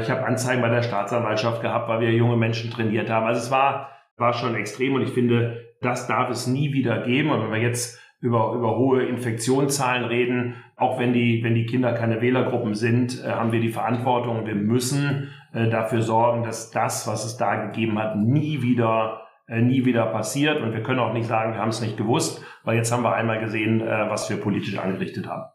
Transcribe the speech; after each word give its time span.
Ich 0.00 0.10
habe 0.10 0.24
Anzeigen 0.24 0.62
bei 0.62 0.68
der 0.68 0.82
Staatsanwaltschaft 0.82 1.62
gehabt, 1.62 1.88
weil 1.88 2.00
wir 2.00 2.12
junge 2.12 2.36
Menschen 2.36 2.70
trainiert 2.70 3.10
haben. 3.10 3.26
Also 3.26 3.40
es 3.40 3.50
war, 3.50 3.90
war 4.16 4.32
schon 4.32 4.54
extrem 4.54 4.94
und 4.94 5.02
ich 5.02 5.10
finde, 5.10 5.74
das 5.80 6.06
darf 6.06 6.30
es 6.30 6.46
nie 6.46 6.72
wieder 6.72 7.02
geben. 7.02 7.30
Und 7.30 7.42
wenn 7.42 7.52
wir 7.52 7.60
jetzt 7.60 8.00
über, 8.20 8.52
über 8.54 8.76
hohe 8.76 9.04
Infektionszahlen 9.04 10.04
reden, 10.04 10.56
auch 10.76 10.98
wenn 10.98 11.12
die, 11.12 11.42
wenn 11.42 11.54
die 11.54 11.66
Kinder 11.66 11.92
keine 11.92 12.20
Wählergruppen 12.20 12.74
sind, 12.74 13.24
äh, 13.24 13.30
haben 13.30 13.52
wir 13.52 13.60
die 13.60 13.70
Verantwortung. 13.70 14.46
Wir 14.46 14.54
müssen 14.54 15.30
äh, 15.52 15.68
dafür 15.68 16.02
sorgen, 16.02 16.42
dass 16.42 16.70
das, 16.70 17.06
was 17.06 17.24
es 17.24 17.36
da 17.36 17.66
gegeben 17.66 17.98
hat, 17.98 18.16
nie 18.16 18.62
wieder 18.62 19.22
äh, 19.50 19.62
nie 19.62 19.84
wieder 19.84 20.06
passiert. 20.06 20.62
Und 20.62 20.72
wir 20.72 20.82
können 20.82 21.00
auch 21.00 21.12
nicht 21.12 21.26
sagen, 21.26 21.54
wir 21.54 21.60
haben 21.60 21.70
es 21.70 21.80
nicht 21.80 21.96
gewusst, 21.96 22.44
weil 22.62 22.76
jetzt 22.76 22.92
haben 22.92 23.02
wir 23.02 23.14
einmal 23.14 23.40
gesehen, 23.40 23.80
äh, 23.80 24.08
was 24.08 24.30
wir 24.30 24.36
politisch 24.36 24.78
angerichtet 24.78 25.26
haben. 25.26 25.50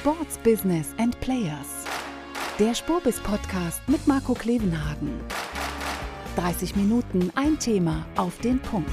Sports 0.00 0.38
Business 0.38 0.94
and 0.96 1.20
Players. 1.20 1.84
Der 2.58 2.74
Spurbis 2.74 3.20
Podcast 3.20 3.86
mit 3.86 4.06
Marco 4.06 4.32
Klevenhagen. 4.32 5.20
30 6.36 6.74
Minuten, 6.74 7.30
ein 7.34 7.58
Thema 7.58 8.06
auf 8.16 8.38
den 8.38 8.60
Punkt. 8.60 8.90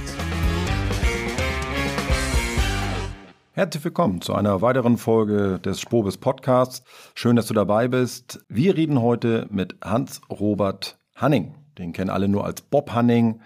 Herzlich 3.52 3.82
willkommen 3.82 4.20
zu 4.20 4.34
einer 4.34 4.60
weiteren 4.60 4.98
Folge 4.98 5.58
des 5.58 5.80
Spobis 5.80 6.18
Podcasts. 6.18 6.82
Schön, 7.14 7.36
dass 7.36 7.46
du 7.46 7.54
dabei 7.54 7.88
bist. 7.88 8.44
Wir 8.50 8.76
reden 8.76 9.00
heute 9.00 9.46
mit 9.48 9.76
Hans-Robert 9.82 10.98
Hanning. 11.14 11.54
Den 11.78 11.94
kennen 11.94 12.10
alle 12.10 12.28
nur 12.28 12.44
als 12.44 12.60
Bob 12.60 12.92
Hanning. 12.92 13.40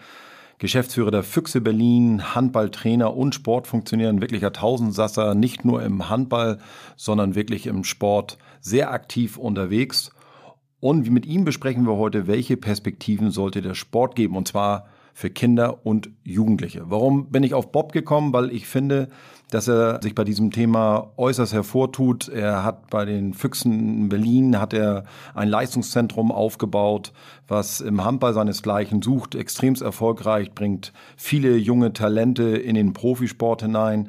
Geschäftsführer 0.63 1.11
der 1.11 1.25
Füchse 1.25 1.61
Berlin, 1.61 2.37
Handballtrainer 2.37 3.17
und 3.17 3.35
Sportfunktionär, 3.35 4.09
ein 4.09 4.21
wirklicher 4.21 4.53
Tausendsasser, 4.53 5.35
nicht 5.35 5.65
nur 5.65 5.83
im 5.83 6.09
Handball, 6.09 6.59
sondern 6.95 7.35
wirklich 7.35 7.67
im 7.67 7.83
Sport 7.83 8.39
sehr 8.61 8.93
aktiv 8.93 9.39
unterwegs. 9.39 10.13
Und 10.79 11.11
mit 11.11 11.27
ihm 11.27 11.45
besprechen 11.45 11.85
wir 11.85 11.97
heute, 11.97 12.29
welche 12.29 12.57
Perspektiven 12.57 13.33
sollte 13.33 13.61
der 13.61 13.75
Sport 13.75 14.15
geben, 14.15 14.37
und 14.37 14.47
zwar 14.47 14.87
für 15.15 15.31
Kinder 15.31 15.85
und 15.85 16.11
Jugendliche. 16.25 16.85
Warum 16.87 17.27
bin 17.27 17.43
ich 17.43 17.55
auf 17.55 17.73
Bob 17.73 17.93
gekommen? 17.93 18.33
Weil 18.33 18.51
ich 18.51 18.67
finde, 18.67 19.09
dass 19.53 19.69
er 19.69 20.01
sich 20.03 20.15
bei 20.15 20.25
diesem 20.25 20.51
Thema 20.51 21.11
äußerst 21.19 21.53
hervortut. 21.53 22.29
Er 22.29 22.65
hat 22.65 22.89
bei 22.89 23.05
den 23.05 23.35
Füchsen 23.35 23.73
in 23.73 24.09
Berlin 24.09 24.59
hat 24.59 24.73
er 24.73 25.05
ein 25.35 25.49
Leistungszentrum 25.49 26.33
aufgebaut, 26.33 27.13
was 27.49 27.83
im 27.83 28.03
Handball 28.03 28.33
seinesgleichen 28.33 29.03
sucht, 29.03 29.35
extremst 29.35 29.83
erfolgreich, 29.83 30.53
bringt 30.53 30.95
viele 31.17 31.57
junge 31.57 31.93
Talente 31.93 32.45
in 32.45 32.75
den 32.75 32.95
Profisport 32.95 33.61
hinein. 33.61 34.09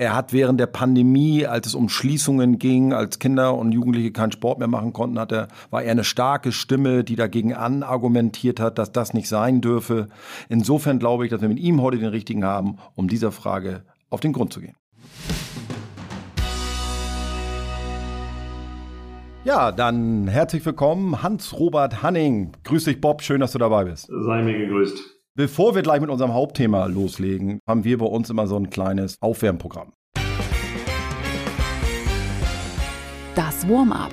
Er 0.00 0.16
hat 0.16 0.32
während 0.32 0.58
der 0.58 0.66
Pandemie, 0.66 1.44
als 1.44 1.66
es 1.66 1.74
um 1.74 1.90
Schließungen 1.90 2.58
ging, 2.58 2.94
als 2.94 3.18
Kinder 3.18 3.54
und 3.54 3.72
Jugendliche 3.72 4.12
keinen 4.12 4.32
Sport 4.32 4.58
mehr 4.58 4.66
machen 4.66 4.94
konnten, 4.94 5.18
hat 5.18 5.30
er, 5.30 5.48
war 5.68 5.82
er 5.82 5.90
eine 5.90 6.04
starke 6.04 6.52
Stimme, 6.52 7.04
die 7.04 7.16
dagegen 7.16 7.52
anargumentiert 7.52 8.60
hat, 8.60 8.78
dass 8.78 8.92
das 8.92 9.12
nicht 9.12 9.28
sein 9.28 9.60
dürfe. 9.60 10.08
Insofern 10.48 11.00
glaube 11.00 11.26
ich, 11.26 11.30
dass 11.30 11.42
wir 11.42 11.50
mit 11.50 11.58
ihm 11.58 11.82
heute 11.82 11.98
den 11.98 12.08
richtigen 12.08 12.46
haben, 12.46 12.78
um 12.94 13.08
dieser 13.08 13.30
Frage 13.30 13.82
auf 14.08 14.20
den 14.20 14.32
Grund 14.32 14.54
zu 14.54 14.62
gehen. 14.62 14.74
Ja, 19.44 19.70
dann 19.70 20.28
herzlich 20.28 20.64
willkommen, 20.64 21.22
Hans-Robert 21.22 22.02
Hanning. 22.02 22.52
Grüß 22.64 22.84
dich, 22.84 23.02
Bob. 23.02 23.20
Schön, 23.20 23.42
dass 23.42 23.52
du 23.52 23.58
dabei 23.58 23.84
bist. 23.84 24.06
Sei 24.06 24.40
mir 24.40 24.56
gegrüßt. 24.56 25.19
Bevor 25.36 25.76
wir 25.76 25.82
gleich 25.82 26.00
mit 26.00 26.10
unserem 26.10 26.34
Hauptthema 26.34 26.86
loslegen, 26.86 27.60
haben 27.64 27.84
wir 27.84 27.98
bei 27.98 28.06
uns 28.06 28.30
immer 28.30 28.48
so 28.48 28.56
ein 28.56 28.68
kleines 28.68 29.16
Aufwärmprogramm. 29.20 29.92
Das 33.36 33.68
Warm-up. 33.68 34.10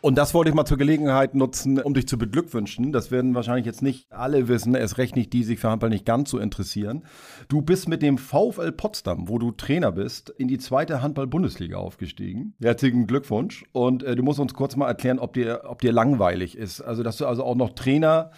Und 0.00 0.16
das 0.16 0.32
wollte 0.32 0.48
ich 0.48 0.54
mal 0.54 0.64
zur 0.64 0.78
Gelegenheit 0.78 1.34
nutzen, 1.34 1.80
um 1.80 1.92
dich 1.92 2.06
zu 2.06 2.16
beglückwünschen. 2.16 2.92
Das 2.92 3.10
werden 3.10 3.34
wahrscheinlich 3.34 3.66
jetzt 3.66 3.82
nicht 3.82 4.06
alle 4.12 4.46
wissen, 4.46 4.76
erst 4.76 4.96
recht 4.96 5.16
nicht 5.16 5.32
die, 5.32 5.38
die 5.38 5.44
sich 5.44 5.58
für 5.58 5.70
Handball 5.70 5.90
nicht 5.90 6.06
ganz 6.06 6.30
so 6.30 6.38
interessieren. 6.38 7.04
Du 7.48 7.62
bist 7.62 7.88
mit 7.88 8.00
dem 8.00 8.16
VfL 8.16 8.70
Potsdam, 8.70 9.28
wo 9.28 9.40
du 9.40 9.50
Trainer 9.50 9.90
bist, 9.90 10.30
in 10.30 10.46
die 10.46 10.58
zweite 10.58 11.02
Handball-Bundesliga 11.02 11.78
aufgestiegen. 11.78 12.54
Herzlichen 12.62 13.08
Glückwunsch. 13.08 13.64
Und 13.72 14.04
äh, 14.04 14.14
du 14.14 14.22
musst 14.22 14.38
uns 14.38 14.54
kurz 14.54 14.76
mal 14.76 14.86
erklären, 14.86 15.18
ob 15.18 15.32
dir, 15.32 15.62
ob 15.64 15.80
dir 15.80 15.90
langweilig 15.90 16.56
ist. 16.56 16.80
Also, 16.80 17.02
dass 17.02 17.16
du 17.16 17.26
also 17.26 17.42
auch 17.42 17.56
noch 17.56 17.70
Trainer 17.70 18.30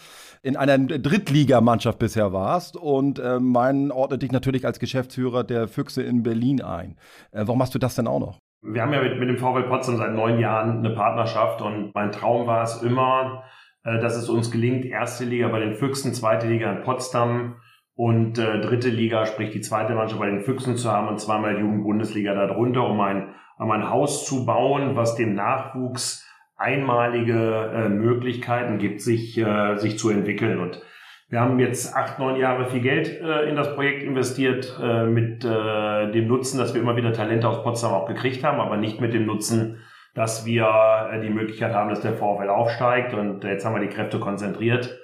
in 0.43 0.57
einer 0.57 0.79
Drittligamannschaft 0.79 1.99
bisher 1.99 2.33
warst. 2.33 2.77
Und 2.77 3.19
äh, 3.19 3.39
mein 3.41 3.91
ordnet 3.91 4.23
dich 4.23 4.33
natürlich 4.33 4.67
als 4.67 4.79
Geschäftsführer 4.79 5.45
der 5.45 5.69
Füchse 5.69 6.03
in 6.03 6.23
Berlin 6.23 6.63
ein. 6.63 6.97
Äh, 7.33 7.43
warum 7.47 7.59
machst 7.59 7.75
du 7.75 7.79
das 7.79 7.95
denn 7.95 8.07
auch 8.07 8.21
noch? 8.21 8.39
Wir 8.63 8.83
haben 8.83 8.93
ja 8.93 9.03
mit, 9.03 9.19
mit 9.19 9.29
dem 9.29 9.39
VfL 9.39 9.69
Potsdam 9.69 9.97
seit 9.97 10.13
neun 10.13 10.39
Jahren 10.39 10.79
eine 10.79 10.95
Partnerschaft 10.95 11.63
und 11.63 11.95
mein 11.95 12.13
Traum 12.13 12.47
war 12.47 12.63
es 12.63 12.83
immer, 12.83 13.45
äh, 13.85 13.99
dass 14.01 14.17
es 14.17 14.29
uns 14.29 14.51
gelingt, 14.51 14.85
erste 14.85 15.25
Liga 15.25 15.49
bei 15.49 15.61
den 15.61 15.75
Füchsen, 15.75 16.13
zweite 16.13 16.47
Liga 16.47 16.71
in 16.71 16.83
Potsdam 16.83 17.57
und 17.95 18.39
äh, 18.39 18.61
dritte 18.61 18.89
Liga, 18.89 19.27
sprich 19.27 19.51
die 19.51 19.61
zweite 19.61 19.95
Mannschaft 19.95 20.21
bei 20.21 20.31
den 20.31 20.43
Füchsen 20.43 20.77
zu 20.77 20.91
haben 20.91 21.09
und 21.09 21.21
zweimal 21.21 21.59
Jugendbundesliga 21.59 22.35
darunter, 22.35 22.87
um 22.87 23.01
ein, 23.01 23.35
um 23.59 23.71
ein 23.71 23.89
Haus 23.89 24.27
zu 24.27 24.45
bauen, 24.45 24.97
was 24.97 25.17
dem 25.17 25.35
Nachwuchs 25.35 26.27
einmalige 26.61 27.73
äh, 27.75 27.89
Möglichkeiten 27.89 28.79
gibt, 28.79 29.01
sich, 29.01 29.39
äh, 29.39 29.77
sich 29.77 29.99
zu 29.99 30.11
entwickeln. 30.11 30.61
Und 30.61 30.83
wir 31.31 31.41
haben 31.41 31.59
jetzt 31.59 31.95
acht, 31.97 32.19
neun 32.19 32.37
Jahre 32.37 32.67
viel 32.67 32.81
Geld 32.81 33.21
äh, 33.21 33.49
in 33.49 33.57
das 33.57 33.75
Projekt 33.75 34.03
investiert, 34.03 34.79
äh, 34.83 35.05
mit 35.05 35.45
äh, 35.45 36.11
dem 36.13 36.29
Nutzen, 36.29 36.59
dass 36.59 36.75
wir 36.75 36.83
immer 36.83 36.97
wieder 36.97 37.13
Talente 37.13 37.49
aus 37.49 37.63
Potsdam 37.63 37.93
auch 37.93 38.07
gekriegt 38.07 38.45
haben, 38.45 38.61
aber 38.61 38.77
nicht 38.77 39.01
mit 39.01 39.15
dem 39.15 39.27
Nutzen, 39.27 39.81
dass 40.15 40.45
wir 40.45 41.09
äh, 41.13 41.21
die 41.21 41.31
Möglichkeit 41.31 41.73
haben, 41.73 41.89
dass 41.89 42.03
der 42.03 42.15
VfL 42.15 42.49
aufsteigt. 42.49 43.15
Und 43.15 43.45
jetzt 43.45 43.65
haben 43.65 43.75
wir 43.75 43.81
die 43.81 43.95
Kräfte 43.95 44.21
konzentriert. 44.21 44.99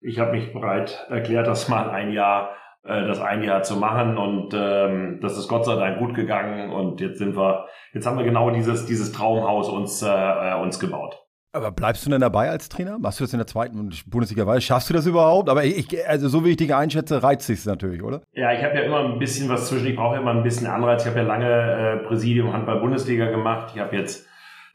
Ich 0.00 0.18
habe 0.18 0.32
mich 0.32 0.52
bereit 0.52 1.06
erklärt, 1.10 1.46
das 1.46 1.68
mal 1.68 1.90
ein 1.90 2.12
Jahr, 2.12 2.56
äh, 2.84 3.06
das 3.06 3.20
ein 3.20 3.42
Jahr 3.42 3.62
zu 3.62 3.76
machen. 3.76 4.18
Und 4.18 4.54
ähm, 4.54 5.18
das 5.20 5.38
ist 5.38 5.48
Gott 5.48 5.64
sei 5.64 5.76
Dank 5.76 5.98
gut 5.98 6.14
gegangen. 6.14 6.70
Und 6.70 7.00
jetzt 7.00 7.18
sind 7.18 7.36
wir, 7.36 7.66
jetzt 7.92 8.06
haben 8.06 8.18
wir 8.18 8.24
genau 8.24 8.50
dieses, 8.50 8.86
dieses 8.86 9.12
Traumhaus 9.12 9.68
uns, 9.68 10.02
äh, 10.02 10.08
äh 10.08 10.60
uns 10.60 10.78
gebaut. 10.78 11.18
Aber 11.54 11.70
bleibst 11.70 12.06
du 12.06 12.10
denn 12.10 12.22
dabei 12.22 12.48
als 12.48 12.70
Trainer? 12.70 12.98
Machst 12.98 13.20
du 13.20 13.24
das 13.24 13.34
in 13.34 13.38
der 13.38 13.46
zweiten 13.46 13.90
Bundesliga 14.06 14.46
weiter? 14.46 14.62
Schaffst 14.62 14.88
du 14.88 14.94
das 14.94 15.04
überhaupt? 15.04 15.50
Aber 15.50 15.64
ich, 15.64 15.86
also 16.08 16.28
so 16.28 16.46
wie 16.46 16.50
ich 16.50 16.56
dich 16.56 16.74
einschätze, 16.74 17.22
reizt 17.22 17.46
sich 17.46 17.66
natürlich, 17.66 18.02
oder? 18.02 18.22
Ja, 18.32 18.52
ich 18.54 18.64
habe 18.64 18.74
ja 18.74 18.80
immer 18.80 19.00
ein 19.00 19.18
bisschen 19.18 19.50
was 19.50 19.68
zwischen. 19.68 19.86
Ich 19.86 19.96
brauche 19.96 20.16
immer 20.16 20.30
ein 20.30 20.42
bisschen 20.42 20.66
Anreiz. 20.66 21.02
Ich 21.02 21.08
habe 21.10 21.20
ja 21.20 21.26
lange 21.26 21.46
äh, 21.46 21.96
Präsidium 22.06 22.54
Handball 22.54 22.80
Bundesliga 22.80 23.30
gemacht. 23.30 23.72
Ich 23.74 23.80
habe 23.80 23.94
jetzt 23.94 24.26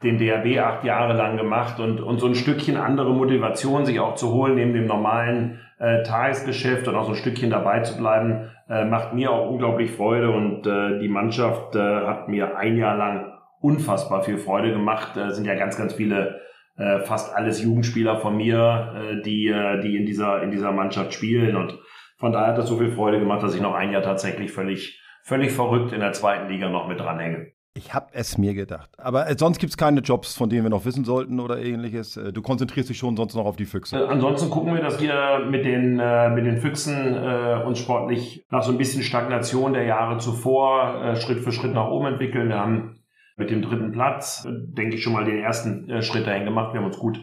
den 0.04 0.18
DRB 0.18 0.60
acht 0.60 0.84
Jahre 0.84 1.14
lang 1.14 1.36
gemacht 1.36 1.80
und, 1.80 2.00
und 2.00 2.20
so 2.20 2.26
ein 2.26 2.36
Stückchen 2.36 2.76
andere 2.76 3.12
Motivation 3.12 3.84
sich 3.84 3.98
auch 3.98 4.14
zu 4.14 4.32
holen, 4.32 4.54
neben 4.54 4.72
dem 4.72 4.86
normalen 4.86 5.60
äh, 5.78 6.02
Tagesgeschäft 6.02 6.88
und 6.88 6.96
auch 6.96 7.04
so 7.04 7.12
ein 7.12 7.16
Stückchen 7.16 7.50
dabei 7.50 7.80
zu 7.80 7.96
bleiben, 7.96 8.50
äh, 8.68 8.84
macht 8.84 9.14
mir 9.14 9.30
auch 9.30 9.50
unglaublich 9.50 9.92
Freude 9.92 10.30
und 10.30 10.66
äh, 10.66 10.98
die 10.98 11.08
Mannschaft 11.08 11.74
äh, 11.76 11.78
hat 11.78 12.28
mir 12.28 12.56
ein 12.56 12.76
Jahr 12.76 12.96
lang 12.96 13.32
unfassbar 13.60 14.22
viel 14.22 14.38
Freude 14.38 14.72
gemacht. 14.72 15.16
Äh, 15.16 15.30
sind 15.30 15.46
ja 15.46 15.54
ganz, 15.54 15.76
ganz 15.76 15.94
viele 15.94 16.40
äh, 16.76 17.00
fast 17.00 17.34
alles 17.34 17.62
Jugendspieler 17.62 18.18
von 18.18 18.36
mir, 18.36 18.94
äh, 18.94 19.22
die, 19.22 19.48
äh, 19.48 19.80
die 19.80 19.96
in 19.96 20.06
dieser, 20.06 20.42
in 20.42 20.50
dieser 20.50 20.72
Mannschaft 20.72 21.12
spielen. 21.12 21.56
Und 21.56 21.78
von 22.18 22.32
daher 22.32 22.48
hat 22.48 22.58
das 22.58 22.68
so 22.68 22.78
viel 22.78 22.90
Freude 22.90 23.18
gemacht, 23.18 23.42
dass 23.42 23.54
ich 23.54 23.60
noch 23.60 23.74
ein 23.74 23.92
Jahr 23.92 24.02
tatsächlich 24.02 24.52
völlig, 24.52 25.02
völlig 25.22 25.52
verrückt 25.52 25.92
in 25.92 26.00
der 26.00 26.12
zweiten 26.12 26.48
Liga 26.48 26.68
noch 26.68 26.88
mit 26.88 27.00
dranhänge. 27.00 27.52
Ich 27.78 27.94
habe 27.94 28.08
es 28.12 28.38
mir 28.38 28.54
gedacht. 28.54 28.90
Aber 28.98 29.30
äh, 29.30 29.36
sonst 29.38 29.60
gibt 29.60 29.70
es 29.70 29.76
keine 29.76 30.00
Jobs, 30.00 30.34
von 30.34 30.50
denen 30.50 30.64
wir 30.64 30.70
noch 30.70 30.84
wissen 30.84 31.04
sollten 31.04 31.38
oder 31.38 31.62
ähnliches. 31.62 32.16
Äh, 32.16 32.32
du 32.32 32.42
konzentrierst 32.42 32.88
dich 32.90 32.98
schon 32.98 33.16
sonst 33.16 33.36
noch 33.36 33.46
auf 33.46 33.54
die 33.54 33.66
Füchse. 33.66 33.96
Äh, 33.96 34.08
ansonsten 34.08 34.50
gucken 34.50 34.74
wir, 34.74 34.82
dass 34.82 35.00
wir 35.00 35.46
mit 35.48 35.64
den, 35.64 36.00
äh, 36.00 36.28
mit 36.30 36.44
den 36.44 36.58
Füchsen 36.58 37.14
äh, 37.14 37.62
uns 37.64 37.78
sportlich 37.78 38.44
nach 38.50 38.64
so 38.64 38.72
ein 38.72 38.78
bisschen 38.78 39.04
Stagnation 39.04 39.74
der 39.74 39.84
Jahre 39.84 40.18
zuvor 40.18 41.04
äh, 41.04 41.16
Schritt 41.16 41.38
für 41.38 41.52
Schritt 41.52 41.72
nach 41.72 41.88
oben 41.88 42.06
entwickeln. 42.06 42.48
Wir 42.48 42.58
haben 42.58 42.98
mit 43.36 43.50
dem 43.50 43.62
dritten 43.62 43.92
Platz, 43.92 44.48
denke 44.48 44.96
ich, 44.96 45.02
schon 45.04 45.12
mal 45.12 45.24
den 45.24 45.38
ersten 45.38 46.02
Schritt 46.02 46.26
dahin 46.26 46.44
gemacht. 46.44 46.72
Wir 46.72 46.80
haben 46.80 46.88
uns 46.88 46.98
gut, 46.98 47.20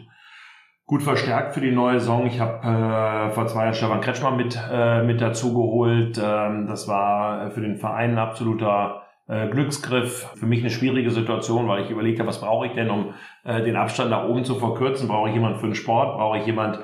gut 0.86 1.02
verstärkt 1.02 1.52
für 1.52 1.60
die 1.60 1.72
neue 1.72 2.00
Saison. 2.00 2.24
Ich 2.24 2.40
habe 2.40 2.66
äh, 2.66 3.30
vor 3.32 3.46
zwei 3.46 3.64
Jahren 3.64 3.74
Stefan 3.74 4.00
Kretschmann 4.00 4.38
mit, 4.38 4.58
äh, 4.72 5.02
mit 5.02 5.20
dazu 5.20 5.52
geholt. 5.52 6.18
Ähm, 6.18 6.66
das 6.66 6.88
war 6.88 7.50
für 7.50 7.60
den 7.60 7.76
Verein 7.76 8.12
ein 8.12 8.18
absoluter 8.18 9.05
äh, 9.28 9.48
Glücksgriff. 9.48 10.30
Für 10.34 10.46
mich 10.46 10.60
eine 10.60 10.70
schwierige 10.70 11.10
Situation, 11.10 11.68
weil 11.68 11.84
ich 11.84 11.90
überlegt 11.90 12.18
habe, 12.18 12.28
was 12.28 12.40
brauche 12.40 12.66
ich 12.66 12.72
denn, 12.72 12.90
um 12.90 13.14
äh, 13.44 13.62
den 13.62 13.76
Abstand 13.76 14.10
nach 14.10 14.28
oben 14.28 14.44
zu 14.44 14.56
verkürzen? 14.56 15.08
Brauche 15.08 15.28
ich 15.28 15.34
jemand 15.34 15.58
für 15.58 15.66
den 15.66 15.74
Sport? 15.74 16.16
Brauche 16.16 16.38
ich 16.38 16.46
jemand 16.46 16.80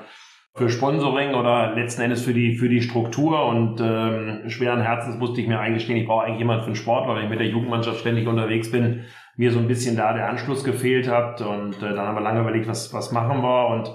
für 0.55 0.69
Sponsoring 0.69 1.33
oder 1.33 1.73
letzten 1.73 2.03
Endes 2.03 2.23
für 2.23 2.33
die 2.33 2.55
für 2.55 2.69
die 2.69 2.81
Struktur 2.81 3.43
und 3.47 3.81
ähm, 3.81 4.49
schweren 4.49 4.81
Herzens 4.81 5.17
musste 5.17 5.41
ich 5.41 5.47
mir 5.47 5.59
eingestehen, 5.59 5.97
ich 5.97 6.05
brauche 6.05 6.25
eigentlich 6.25 6.39
jemand 6.39 6.61
für 6.61 6.69
den 6.69 6.75
Sport, 6.75 7.07
weil 7.07 7.23
ich 7.23 7.29
mit 7.29 7.39
der 7.39 7.47
Jugendmannschaft 7.47 7.99
ständig 7.99 8.27
unterwegs 8.27 8.71
bin, 8.71 9.05
mir 9.35 9.51
so 9.51 9.57
ein 9.57 9.67
bisschen 9.67 9.97
da 9.97 10.13
der 10.13 10.29
Anschluss 10.29 10.63
gefehlt 10.63 11.09
hat 11.09 11.41
und 11.41 11.77
äh, 11.77 11.95
dann 11.95 12.05
haben 12.05 12.15
wir 12.15 12.21
lange 12.21 12.41
überlegt, 12.41 12.67
was 12.67 12.93
was 12.93 13.11
machen 13.11 13.41
wir 13.41 13.67
und 13.69 13.91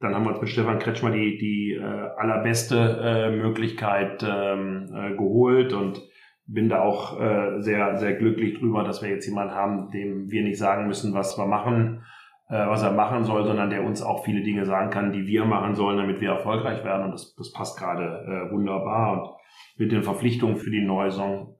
dann 0.00 0.14
haben 0.14 0.24
wir 0.24 0.30
uns 0.30 0.40
mit 0.40 0.50
Stefan 0.50 0.78
Kretschmer 0.78 1.10
die 1.10 1.38
die 1.38 1.72
äh, 1.72 2.20
allerbeste 2.20 2.76
äh, 3.02 3.30
Möglichkeit 3.32 4.22
ähm, 4.22 4.86
äh, 4.94 5.16
geholt 5.16 5.72
und 5.72 6.00
bin 6.46 6.68
da 6.68 6.82
auch 6.82 7.20
äh, 7.20 7.60
sehr, 7.60 7.96
sehr 7.96 8.14
glücklich 8.14 8.58
drüber, 8.58 8.84
dass 8.84 9.02
wir 9.02 9.10
jetzt 9.10 9.26
jemanden 9.26 9.54
haben, 9.54 9.90
dem 9.90 10.30
wir 10.30 10.42
nicht 10.42 10.58
sagen 10.58 10.86
müssen, 10.86 11.12
was 11.12 11.36
wir 11.36 11.46
machen, 11.46 12.04
äh, 12.48 12.66
was 12.66 12.82
er 12.82 12.92
machen 12.92 13.24
soll, 13.24 13.44
sondern 13.44 13.70
der 13.70 13.84
uns 13.84 14.02
auch 14.02 14.24
viele 14.24 14.42
Dinge 14.42 14.64
sagen 14.64 14.90
kann, 14.90 15.12
die 15.12 15.26
wir 15.26 15.44
machen 15.44 15.74
sollen, 15.74 15.98
damit 15.98 16.20
wir 16.20 16.30
erfolgreich 16.30 16.84
werden. 16.84 17.06
Und 17.06 17.12
das, 17.12 17.34
das 17.34 17.52
passt 17.52 17.78
gerade 17.78 18.04
äh, 18.04 18.52
wunderbar. 18.52 19.12
Und 19.12 19.30
mit 19.76 19.92
den 19.92 20.02
Verpflichtungen 20.02 20.56
für 20.56 20.70
die 20.70 20.84
neue 20.84 21.10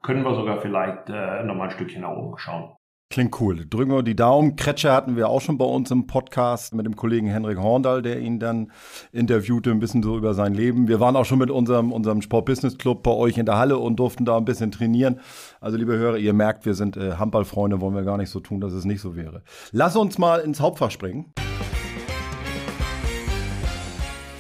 können 0.03 0.25
wir 0.25 0.35
sogar 0.35 0.61
vielleicht 0.61 1.09
äh, 1.09 1.43
nochmal 1.43 1.69
ein 1.69 1.75
Stückchen 1.75 2.03
nach 2.03 2.17
oben 2.17 2.39
schauen. 2.39 2.76
Klingt 3.09 3.41
cool. 3.41 3.65
Drücken 3.71 3.93
wir 3.93 4.03
die 4.03 4.17
Daumen. 4.17 4.57
Kretscher 4.57 4.93
hatten 4.93 5.17
wir 5.17 5.29
auch 5.29 5.41
schon 5.41 5.59
bei 5.59 5.65
uns 5.65 5.91
im 5.93 6.09
Podcast 6.09 6.75
mit 6.75 6.87
dem 6.87 6.97
Kollegen 6.97 7.29
Henrik 7.29 7.59
Horndal, 7.59 8.03
der 8.03 8.21
ihn 8.21 8.41
dann 8.41 8.73
interviewte, 9.13 9.71
ein 9.71 9.79
bisschen 9.79 10.03
so 10.03 10.17
über 10.19 10.35
sein 10.35 10.55
Leben. 10.55 10.89
Wir 10.89 10.99
waren 10.99 11.15
auch 11.15 11.25
schon 11.25 11.39
mit 11.39 11.51
unserem, 11.51 11.93
unserem 11.93 12.21
Sport-Business 12.21 12.79
Club 12.79 13.05
bei 13.05 13.13
euch 13.13 13.39
in 13.39 13.47
der 13.47 13.59
Halle 13.59 13.79
und 13.79 13.97
durften 13.97 14.25
da 14.25 14.37
ein 14.37 14.45
bisschen 14.45 14.73
trainieren. 14.73 15.21
Also, 15.61 15.79
liebe 15.79 15.97
Hörer, 15.97 16.19
ihr 16.19 16.33
merkt, 16.33 16.67
wir 16.67 16.75
sind 16.75 16.97
äh, 16.97 17.13
Handballfreunde, 17.13 17.81
wollen 17.81 17.95
wir 17.95 18.03
gar 18.03 18.19
nicht 18.19 18.31
so 18.31 18.41
tun, 18.41 18.61
dass 18.61 18.73
es 18.73 18.85
nicht 18.85 19.01
so 19.01 19.15
wäre. 19.15 19.43
Lass 19.71 19.95
uns 19.95 20.19
mal 20.19 20.41
ins 20.41 20.61
Hauptfach 20.61 20.91
springen. 20.91 21.33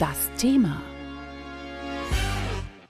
Das 0.00 0.30
Thema. 0.36 0.82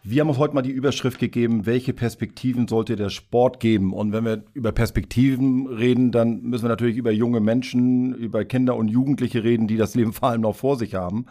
Wir 0.09 0.21
haben 0.21 0.29
uns 0.29 0.39
heute 0.39 0.55
mal 0.55 0.63
die 0.63 0.71
Überschrift 0.71 1.19
gegeben, 1.19 1.67
welche 1.67 1.93
Perspektiven 1.93 2.69
sollte 2.69 2.95
der 2.95 3.09
Sport 3.09 3.59
geben? 3.59 3.93
Und 3.93 4.13
wenn 4.13 4.25
wir 4.25 4.45
über 4.55 4.71
Perspektiven 4.71 5.67
reden, 5.67 6.13
dann 6.13 6.43
müssen 6.43 6.63
wir 6.63 6.69
natürlich 6.69 6.97
über 6.97 7.11
junge 7.11 7.41
Menschen, 7.41 8.15
über 8.15 8.45
Kinder 8.45 8.77
und 8.77 8.87
Jugendliche 8.87 9.43
reden, 9.43 9.67
die 9.67 9.77
das 9.77 9.97
Leben 9.97 10.13
vor 10.13 10.29
allem 10.29 10.43
noch 10.43 10.55
vor 10.55 10.77
sich 10.77 10.95
haben. 10.95 11.27